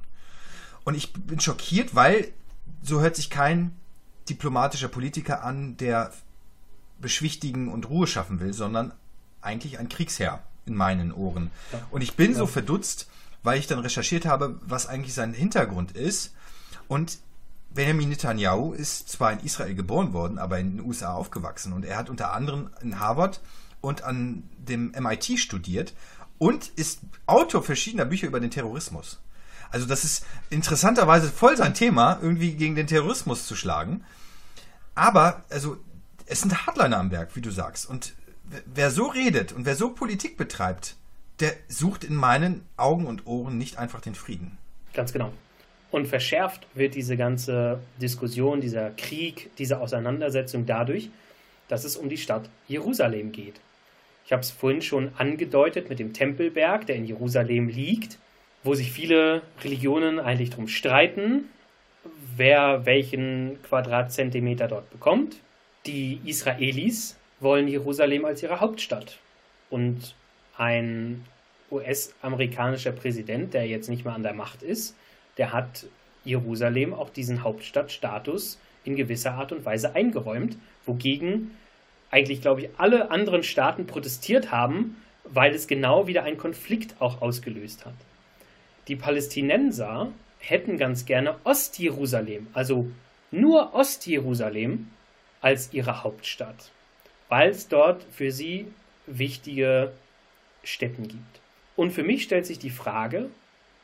[0.83, 2.31] Und ich bin schockiert, weil
[2.83, 3.75] so hört sich kein
[4.29, 6.11] diplomatischer Politiker an, der
[6.99, 8.93] beschwichtigen und Ruhe schaffen will, sondern
[9.41, 11.51] eigentlich ein Kriegsherr in meinen Ohren.
[11.91, 13.07] Und ich bin so verdutzt,
[13.43, 16.33] weil ich dann recherchiert habe, was eigentlich sein Hintergrund ist.
[16.87, 17.19] Und
[17.75, 21.73] Benjamin Netanyahu ist zwar in Israel geboren worden, aber in den USA aufgewachsen.
[21.73, 23.41] Und er hat unter anderem in Harvard
[23.81, 25.93] und an dem MIT studiert
[26.37, 29.19] und ist Autor verschiedener Bücher über den Terrorismus.
[29.69, 34.05] Also das ist interessanterweise voll sein Thema, irgendwie gegen den Terrorismus zu schlagen.
[34.95, 35.77] Aber, also
[36.25, 37.89] es sind Hardliner am Werk, wie du sagst.
[37.89, 38.13] Und
[38.73, 40.95] wer so redet und wer so Politik betreibt,
[41.41, 44.57] der sucht in meinen Augen und Ohren nicht einfach den Frieden.
[44.93, 45.33] Ganz genau.
[45.95, 51.09] Und verschärft wird diese ganze Diskussion, dieser Krieg, diese Auseinandersetzung dadurch,
[51.69, 53.61] dass es um die Stadt Jerusalem geht.
[54.25, 58.17] Ich habe es vorhin schon angedeutet mit dem Tempelberg, der in Jerusalem liegt,
[58.61, 61.45] wo sich viele Religionen eigentlich darum streiten,
[62.35, 65.37] wer welchen Quadratzentimeter dort bekommt.
[65.85, 69.17] Die Israelis wollen Jerusalem als ihre Hauptstadt.
[69.69, 70.13] Und
[70.57, 71.23] ein
[71.71, 74.93] US-amerikanischer Präsident, der jetzt nicht mehr an der Macht ist,
[75.37, 75.87] der hat
[76.23, 81.51] Jerusalem auch diesen Hauptstadtstatus in gewisser Art und Weise eingeräumt, wogegen
[82.11, 87.21] eigentlich, glaube ich, alle anderen Staaten protestiert haben, weil es genau wieder einen Konflikt auch
[87.21, 87.95] ausgelöst hat.
[88.87, 92.87] Die Palästinenser hätten ganz gerne Ostjerusalem, also
[93.31, 94.87] nur Ostjerusalem,
[95.41, 96.71] als ihre Hauptstadt,
[97.29, 98.67] weil es dort für sie
[99.05, 99.91] wichtige
[100.63, 101.39] Städten gibt.
[101.75, 103.29] Und für mich stellt sich die Frage,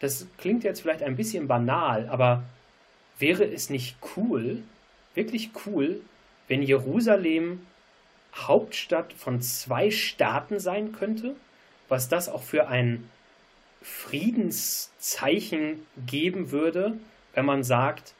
[0.01, 2.43] das klingt jetzt vielleicht ein bisschen banal, aber
[3.19, 4.63] wäre es nicht cool,
[5.13, 6.01] wirklich cool,
[6.47, 7.65] wenn Jerusalem
[8.35, 11.35] Hauptstadt von zwei Staaten sein könnte?
[11.87, 13.09] Was das auch für ein
[13.81, 16.97] Friedenszeichen geben würde,
[17.33, 18.13] wenn man sagt,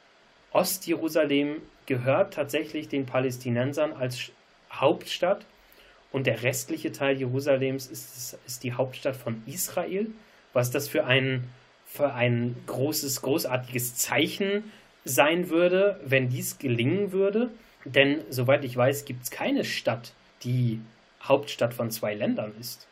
[0.51, 4.31] Ostjerusalem gehört tatsächlich den Palästinensern als
[4.71, 5.45] Hauptstadt
[6.11, 10.07] und der restliche Teil Jerusalems ist, ist die Hauptstadt von Israel.
[10.53, 11.47] Was das für ein,
[11.91, 14.71] für ein großes, großartiges Zeichen
[15.03, 17.49] sein würde, wenn dies gelingen würde.
[17.85, 20.79] Denn soweit ich weiß, gibt es keine Stadt, die
[21.23, 22.87] Hauptstadt von zwei Ländern ist.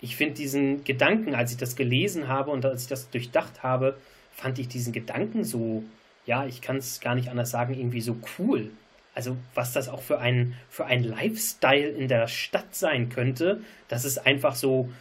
[0.00, 3.98] Ich finde diesen Gedanken, als ich das gelesen habe und als ich das durchdacht habe,
[4.32, 5.84] fand ich diesen Gedanken so
[6.28, 8.70] ja, ich kann es gar nicht anders sagen, irgendwie so cool.
[9.14, 14.04] Also was das auch für ein, für ein Lifestyle in der Stadt sein könnte, dass
[14.04, 14.92] es einfach so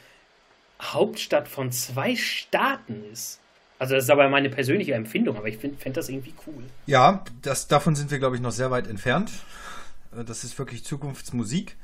[0.81, 3.41] Hauptstadt von zwei Staaten ist.
[3.79, 6.63] Also das ist aber meine persönliche Empfindung, aber ich fände das irgendwie cool.
[6.87, 9.31] Ja, das, davon sind wir, glaube ich, noch sehr weit entfernt.
[10.15, 11.75] Äh, das ist wirklich Zukunftsmusik.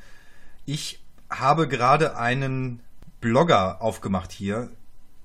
[0.66, 2.80] Ich habe gerade einen
[3.22, 4.70] Blogger aufgemacht hier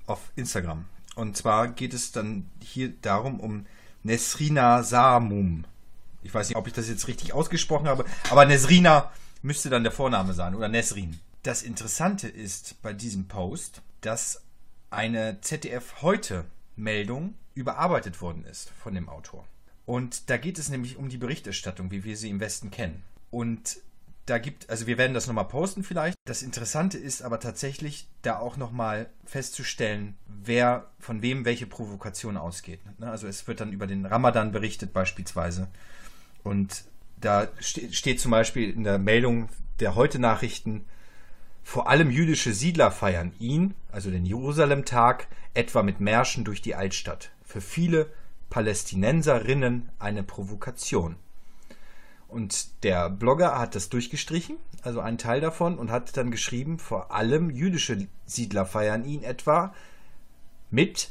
[0.05, 0.85] auf Instagram.
[1.15, 3.65] Und zwar geht es dann hier darum, um
[4.03, 5.65] Nesrina Samum.
[6.23, 9.11] Ich weiß nicht, ob ich das jetzt richtig ausgesprochen habe, aber Nesrina
[9.41, 11.19] müsste dann der Vorname sein oder Nesrin.
[11.43, 14.41] Das Interessante ist bei diesem Post, dass
[14.89, 16.45] eine ZDF heute
[16.79, 19.45] Meldung überarbeitet worden ist von dem Autor.
[19.85, 23.03] Und da geht es nämlich um die Berichterstattung, wie wir sie im Westen kennen.
[23.31, 23.79] Und
[24.25, 26.15] da gibt, also wir werden das nochmal posten vielleicht.
[26.25, 32.79] Das Interessante ist aber tatsächlich, da auch nochmal festzustellen, wer von wem welche Provokation ausgeht.
[32.99, 33.09] Ne?
[33.09, 35.67] Also es wird dann über den Ramadan berichtet beispielsweise.
[36.43, 36.83] Und
[37.19, 39.49] da steht zum Beispiel in der Meldung
[39.79, 40.85] der Heute-Nachrichten,
[41.63, 47.31] vor allem jüdische Siedler feiern ihn, also den Jerusalem-Tag, etwa mit Märschen durch die Altstadt.
[47.43, 48.11] Für viele
[48.49, 51.15] Palästinenserinnen eine Provokation.
[52.27, 57.11] Und der Blogger hat das durchgestrichen, also einen Teil davon, und hat dann geschrieben, vor
[57.11, 59.73] allem jüdische Siedler feiern ihn etwa
[60.69, 61.09] mit,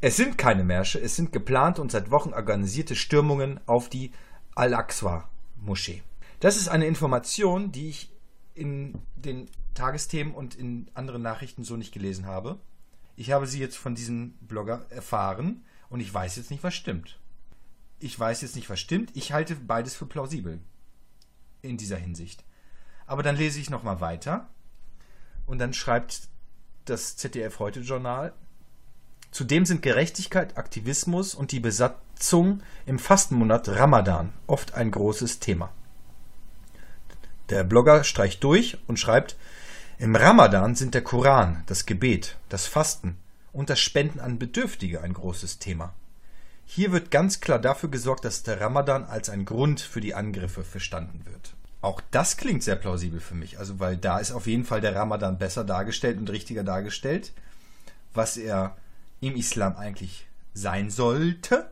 [0.00, 4.12] es sind keine Märsche, es sind geplante und seit Wochen organisierte Stürmungen auf die
[4.54, 6.02] Al-Aqsa-Moschee.
[6.40, 8.10] Das ist eine Information, die ich
[8.58, 12.58] in den Tagesthemen und in anderen Nachrichten so nicht gelesen habe.
[13.16, 17.18] Ich habe sie jetzt von diesem Blogger erfahren und ich weiß jetzt nicht, was stimmt
[18.00, 19.10] ich weiß jetzt nicht, was stimmt.
[19.14, 20.60] Ich halte beides für plausibel.
[21.62, 22.44] In dieser Hinsicht.
[23.06, 24.48] Aber dann lese ich nochmal weiter.
[25.46, 26.28] Und dann schreibt
[26.84, 28.32] das ZDF Heute Journal.
[29.30, 35.72] Zudem sind Gerechtigkeit, Aktivismus und die Besatzung im Fastenmonat Ramadan oft ein großes Thema.
[37.50, 39.36] Der Blogger streicht durch und schreibt,
[39.98, 43.16] im Ramadan sind der Koran, das Gebet, das Fasten
[43.52, 45.92] und das Spenden an Bedürftige ein großes Thema.
[46.66, 50.62] Hier wird ganz klar dafür gesorgt, dass der Ramadan als ein Grund für die Angriffe
[50.62, 51.54] verstanden wird.
[51.80, 54.94] Auch das klingt sehr plausibel für mich, also weil da ist auf jeden Fall der
[54.94, 57.32] Ramadan besser dargestellt und richtiger dargestellt,
[58.12, 58.76] was er
[59.20, 61.70] im Islam eigentlich sein sollte.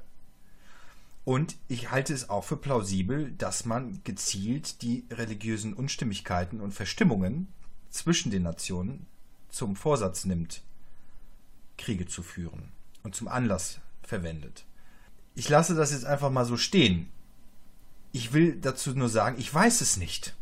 [1.26, 7.48] Und ich halte es auch für plausibel, dass man gezielt die religiösen Unstimmigkeiten und Verstimmungen
[7.90, 9.06] zwischen den Nationen
[9.50, 10.62] zum Vorsatz nimmt,
[11.76, 12.70] Kriege zu führen
[13.02, 14.64] und zum Anlass verwendet
[15.36, 17.08] ich lasse das jetzt einfach mal so stehen.
[18.10, 20.34] Ich will dazu nur sagen, ich weiß es nicht.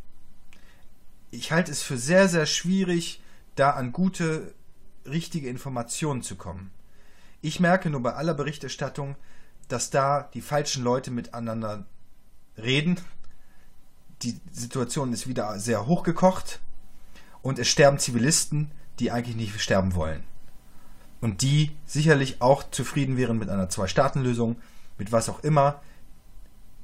[1.32, 3.20] Ich halte es für sehr, sehr schwierig,
[3.56, 4.54] da an gute,
[5.04, 6.70] richtige Informationen zu kommen.
[7.42, 9.16] Ich merke nur bei aller Berichterstattung,
[9.68, 11.84] dass da die falschen Leute miteinander
[12.56, 13.00] reden.
[14.22, 16.60] Die Situation ist wieder sehr hochgekocht
[17.42, 20.22] und es sterben Zivilisten, die eigentlich nicht sterben wollen.
[21.20, 24.56] Und die sicherlich auch zufrieden wären mit einer Zwei-Staaten-Lösung,
[24.98, 25.82] mit was auch immer.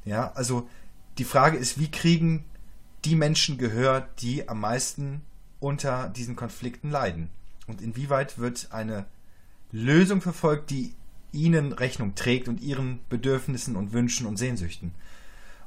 [0.05, 0.69] Ja, also
[1.19, 2.45] die Frage ist, wie kriegen
[3.05, 5.23] die Menschen Gehör, die am meisten
[5.61, 7.31] unter diesen Konflikten leiden?
[7.67, 9.07] Und inwieweit wird eine
[9.73, 10.95] Lösung verfolgt, die
[11.33, 14.93] ihnen Rechnung trägt und ihren Bedürfnissen und Wünschen und Sehnsüchten?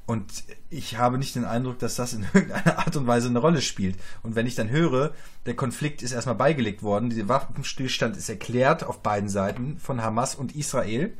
[0.05, 3.61] Und ich habe nicht den Eindruck, dass das in irgendeiner Art und Weise eine Rolle
[3.61, 3.97] spielt.
[4.21, 5.13] Und wenn ich dann höre,
[5.45, 10.35] der Konflikt ist erstmal beigelegt worden, der Waffenstillstand ist erklärt auf beiden Seiten von Hamas
[10.35, 11.15] und Israel,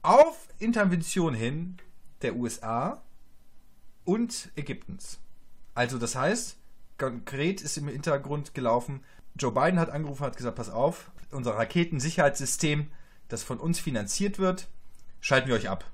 [0.00, 1.76] auf Intervention hin
[2.22, 3.02] der USA
[4.04, 5.18] und Ägyptens.
[5.74, 6.56] Also das heißt,
[6.98, 9.00] konkret ist im Hintergrund gelaufen,
[9.34, 12.88] Joe Biden hat angerufen, hat gesagt, pass auf, unser Raketensicherheitssystem,
[13.32, 14.68] das von uns finanziert wird,
[15.20, 15.90] schalten wir euch ab.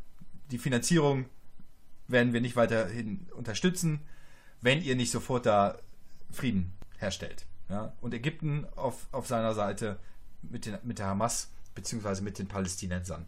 [0.50, 1.26] Die Finanzierung
[2.08, 4.00] werden wir nicht weiterhin unterstützen,
[4.60, 5.78] wenn ihr nicht sofort da
[6.32, 7.46] Frieden herstellt.
[7.68, 7.92] Ja?
[8.00, 9.98] Und Ägypten auf, auf seiner Seite
[10.42, 13.26] mit, den, mit der Hamas beziehungsweise mit den Palästinensern.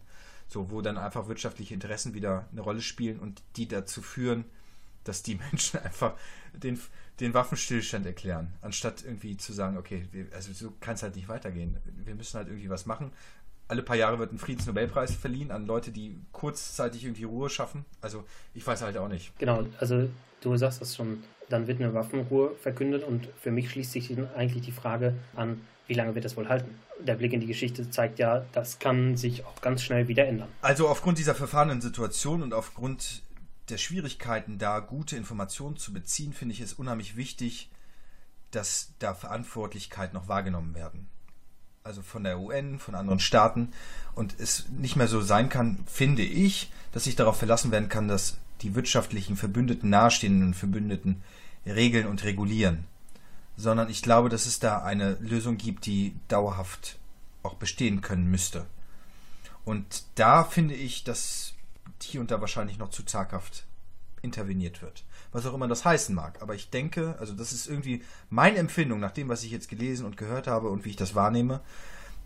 [0.48, 4.44] So, wo dann einfach wirtschaftliche Interessen wieder eine Rolle spielen und die dazu führen,
[5.04, 6.16] dass die Menschen einfach
[6.52, 6.80] den,
[7.20, 11.28] den Waffenstillstand erklären, anstatt irgendwie zu sagen, okay, wir, also so kann es halt nicht
[11.28, 11.76] weitergehen.
[12.04, 13.12] Wir müssen halt irgendwie was machen.
[13.70, 17.84] Alle paar Jahre wird ein Friedensnobelpreis verliehen an Leute, die kurzzeitig irgendwie Ruhe schaffen.
[18.00, 19.32] Also ich weiß halt auch nicht.
[19.38, 20.08] Genau, also
[20.40, 24.64] du sagst das schon, dann wird eine Waffenruhe verkündet und für mich schließt sich eigentlich
[24.64, 26.80] die Frage an, wie lange wird das wohl halten?
[26.98, 30.48] Der Blick in die Geschichte zeigt ja, das kann sich auch ganz schnell wieder ändern.
[30.62, 33.22] Also aufgrund dieser verfahrenen Situation und aufgrund
[33.68, 37.70] der Schwierigkeiten, da gute Informationen zu beziehen, finde ich es unheimlich wichtig,
[38.50, 41.08] dass da Verantwortlichkeiten noch wahrgenommen werden.
[41.90, 43.72] Also von der UN, von anderen Staaten.
[44.14, 48.06] Und es nicht mehr so sein kann, finde ich, dass sich darauf verlassen werden kann,
[48.06, 51.22] dass die wirtschaftlichen Verbündeten nahestehenden Verbündeten
[51.66, 52.84] regeln und regulieren
[53.60, 56.98] sondern ich glaube, dass es da eine Lösung gibt, die dauerhaft
[57.42, 58.64] auch bestehen können müsste.
[59.64, 61.52] Und da finde ich, dass
[62.02, 63.64] hier und da wahrscheinlich noch zu zaghaft
[64.22, 65.04] interveniert wird.
[65.32, 66.40] Was auch immer das heißen mag.
[66.42, 70.06] Aber ich denke, also das ist irgendwie meine Empfindung nach dem, was ich jetzt gelesen
[70.06, 71.60] und gehört habe und wie ich das wahrnehme,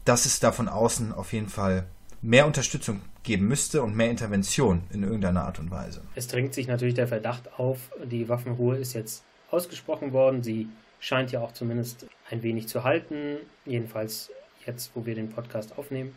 [0.04, 1.86] dass es da von außen auf jeden Fall
[2.22, 6.02] mehr Unterstützung geben müsste und mehr Intervention in irgendeiner Art und Weise.
[6.14, 10.68] Es drängt sich natürlich der Verdacht auf, die Waffenruhe ist jetzt ausgesprochen worden, sie
[11.00, 13.36] scheint ja auch zumindest ein wenig zu halten,
[13.66, 14.30] jedenfalls
[14.66, 16.16] jetzt, wo wir den Podcast aufnehmen.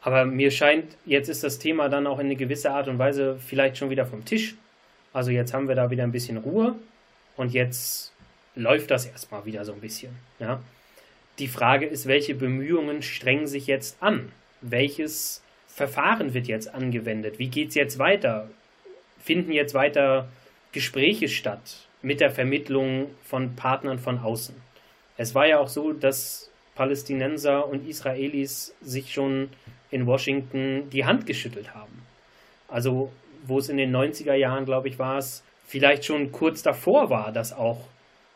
[0.00, 3.38] Aber mir scheint, jetzt ist das Thema dann auch in eine gewisse Art und Weise
[3.38, 4.56] vielleicht schon wieder vom Tisch.
[5.12, 6.74] Also jetzt haben wir da wieder ein bisschen Ruhe
[7.36, 8.12] und jetzt
[8.54, 10.16] läuft das erstmal wieder so ein bisschen.
[10.38, 10.60] Ja?
[11.38, 14.32] Die Frage ist, welche Bemühungen strengen sich jetzt an?
[14.60, 17.38] Welches Verfahren wird jetzt angewendet?
[17.38, 18.50] Wie geht es jetzt weiter?
[19.22, 20.28] Finden jetzt weiter
[20.72, 24.54] Gespräche statt mit der Vermittlung von Partnern von außen?
[25.16, 29.50] Es war ja auch so, dass Palästinenser und Israelis sich schon
[29.90, 32.02] in Washington die Hand geschüttelt haben.
[32.68, 33.12] Also
[33.46, 37.32] wo es in den 90er Jahren, glaube ich, war es, vielleicht schon kurz davor war,
[37.32, 37.88] dass auch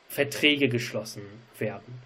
[0.09, 1.23] Verträge geschlossen
[1.59, 2.01] werden.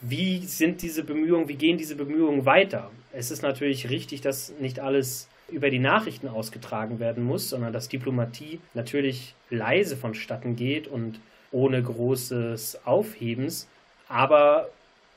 [0.00, 2.90] Wie sind diese Bemühungen, wie gehen diese Bemühungen weiter?
[3.12, 7.88] Es ist natürlich richtig, dass nicht alles über die Nachrichten ausgetragen werden muss, sondern dass
[7.88, 13.68] Diplomatie natürlich leise vonstatten geht und ohne großes Aufhebens.
[14.08, 14.70] Aber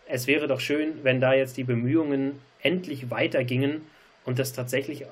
[0.08, 3.82] es wäre doch schön, wenn da jetzt die Bemühungen endlich weitergingen
[4.26, 5.06] und dass tatsächlich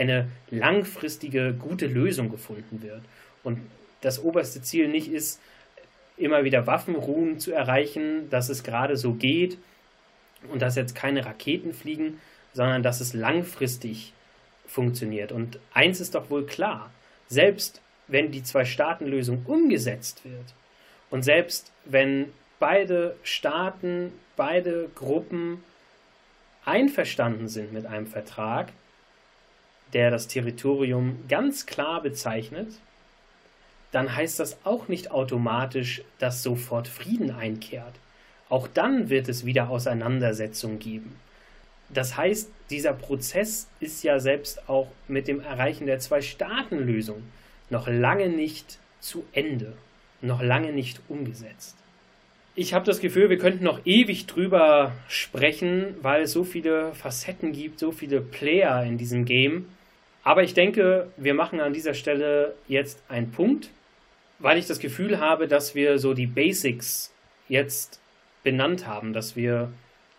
[0.00, 3.02] eine langfristige gute Lösung gefunden wird.
[3.42, 3.60] Und
[4.00, 5.40] das oberste Ziel nicht ist,
[6.16, 9.58] immer wieder Waffenruhen zu erreichen, dass es gerade so geht
[10.50, 12.20] und dass jetzt keine Raketen fliegen,
[12.52, 14.12] sondern dass es langfristig
[14.66, 15.32] funktioniert.
[15.32, 16.90] Und eins ist doch wohl klar,
[17.28, 20.54] selbst wenn die Zwei-Staaten-Lösung umgesetzt wird
[21.10, 25.62] und selbst wenn beide Staaten, beide Gruppen
[26.64, 28.72] einverstanden sind mit einem Vertrag,
[29.92, 32.68] der das Territorium ganz klar bezeichnet,
[33.92, 37.94] dann heißt das auch nicht automatisch, dass sofort Frieden einkehrt.
[38.48, 41.16] Auch dann wird es wieder Auseinandersetzungen geben.
[41.92, 47.22] Das heißt, dieser Prozess ist ja selbst auch mit dem Erreichen der Zwei-Staaten-Lösung
[47.68, 49.72] noch lange nicht zu Ende,
[50.20, 51.76] noch lange nicht umgesetzt.
[52.54, 57.52] Ich habe das Gefühl, wir könnten noch ewig drüber sprechen, weil es so viele Facetten
[57.52, 59.66] gibt, so viele Player in diesem Game.
[60.22, 63.70] Aber ich denke, wir machen an dieser Stelle jetzt einen Punkt,
[64.38, 67.12] weil ich das Gefühl habe, dass wir so die Basics
[67.48, 68.00] jetzt
[68.42, 69.70] benannt haben, dass wir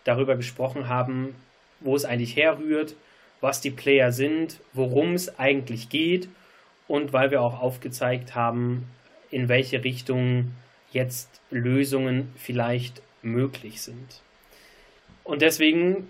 [0.04, 1.34] darüber gesprochen haben,
[1.80, 2.94] wo es eigentlich herrührt,
[3.40, 6.28] was die Player sind, worum es eigentlich geht
[6.88, 8.88] und weil wir auch aufgezeigt haben,
[9.30, 10.52] in welche Richtung
[10.92, 14.20] jetzt Lösungen vielleicht möglich sind.
[15.24, 16.08] Und deswegen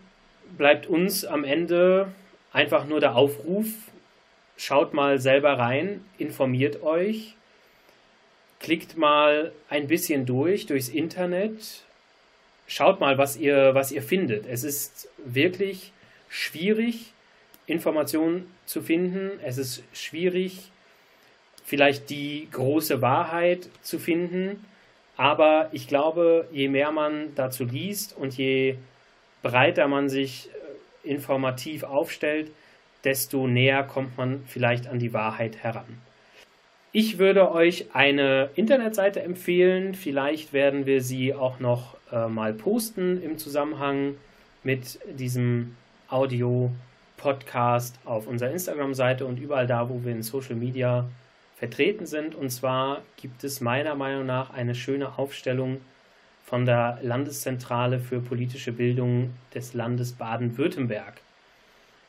[0.56, 2.08] bleibt uns am Ende
[2.52, 3.66] einfach nur der Aufruf,
[4.56, 7.34] schaut mal selber rein, informiert euch,
[8.60, 11.82] klickt mal ein bisschen durch durchs Internet,
[12.66, 14.46] schaut mal, was ihr, was ihr findet.
[14.46, 15.92] Es ist wirklich
[16.28, 17.12] schwierig,
[17.66, 19.38] Informationen zu finden.
[19.42, 20.70] Es ist schwierig,
[21.64, 24.64] vielleicht die große Wahrheit zu finden.
[25.16, 28.76] Aber ich glaube, je mehr man dazu liest und je
[29.42, 30.48] breiter man sich
[31.04, 32.50] informativ aufstellt,
[33.04, 35.98] desto näher kommt man vielleicht an die Wahrheit heran.
[36.92, 39.94] Ich würde euch eine Internetseite empfehlen.
[39.94, 44.16] Vielleicht werden wir sie auch noch äh, mal posten im Zusammenhang
[44.62, 45.74] mit diesem
[46.08, 51.08] Audio-Podcast auf unserer Instagram-Seite und überall da, wo wir in Social Media
[51.56, 52.34] vertreten sind.
[52.34, 55.80] Und zwar gibt es meiner Meinung nach eine schöne Aufstellung
[56.52, 61.14] von der Landeszentrale für politische Bildung des Landes Baden-Württemberg.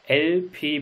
[0.06, 0.74] lpb-bw.de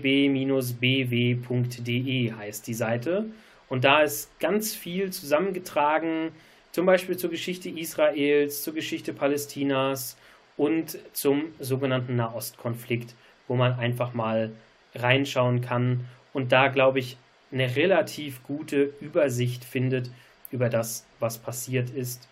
[2.34, 3.26] heißt die Seite.
[3.70, 6.32] Und da ist ganz viel zusammengetragen,
[6.72, 10.18] zum Beispiel zur Geschichte Israels, zur Geschichte Palästinas
[10.58, 13.14] und zum sogenannten Nahostkonflikt,
[13.48, 14.50] wo man einfach mal
[14.96, 17.16] reinschauen kann und da, glaube ich,
[17.52, 20.10] eine relativ gute Übersicht findet
[20.50, 22.28] über das, was passiert ist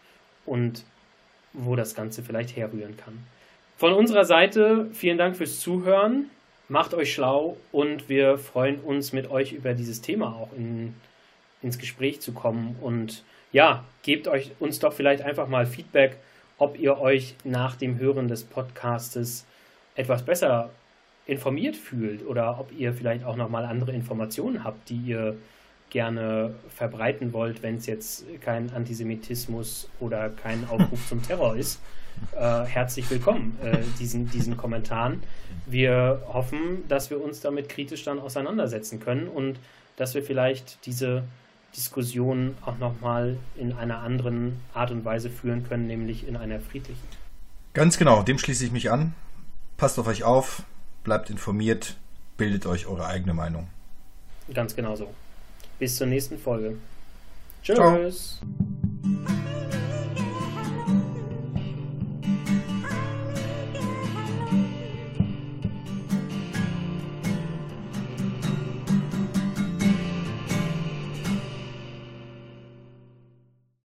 [0.47, 0.85] und
[1.53, 3.25] wo das Ganze vielleicht herrühren kann.
[3.77, 6.29] Von unserer Seite vielen Dank fürs Zuhören.
[6.67, 10.93] Macht euch schlau und wir freuen uns mit euch über dieses Thema auch in
[11.61, 12.75] ins Gespräch zu kommen.
[12.81, 16.17] Und ja, gebt euch uns doch vielleicht einfach mal Feedback,
[16.57, 19.45] ob ihr euch nach dem Hören des Podcastes
[19.95, 20.69] etwas besser
[21.25, 25.37] informiert fühlt oder ob ihr vielleicht auch nochmal andere Informationen habt, die ihr
[25.89, 31.79] gerne verbreiten wollt, wenn es jetzt kein Antisemitismus oder kein Aufruf zum Terror ist.
[32.35, 35.23] Äh, herzlich willkommen äh, diesen, diesen Kommentaren.
[35.65, 39.59] Wir hoffen, dass wir uns damit kritisch dann auseinandersetzen können und
[39.95, 41.23] dass wir vielleicht diese
[41.75, 47.07] Diskussionen auch nochmal in einer anderen Art und Weise führen können, nämlich in einer friedlichen.
[47.73, 49.13] Ganz genau, dem schließe ich mich an.
[49.77, 50.63] Passt auf euch auf,
[51.03, 51.95] bleibt informiert,
[52.37, 53.67] bildet euch eure eigene Meinung.
[54.53, 55.13] Ganz genau so.
[55.79, 56.75] Bis zur nächsten Folge.
[57.63, 57.75] Tschüss.
[57.75, 58.88] Ciao.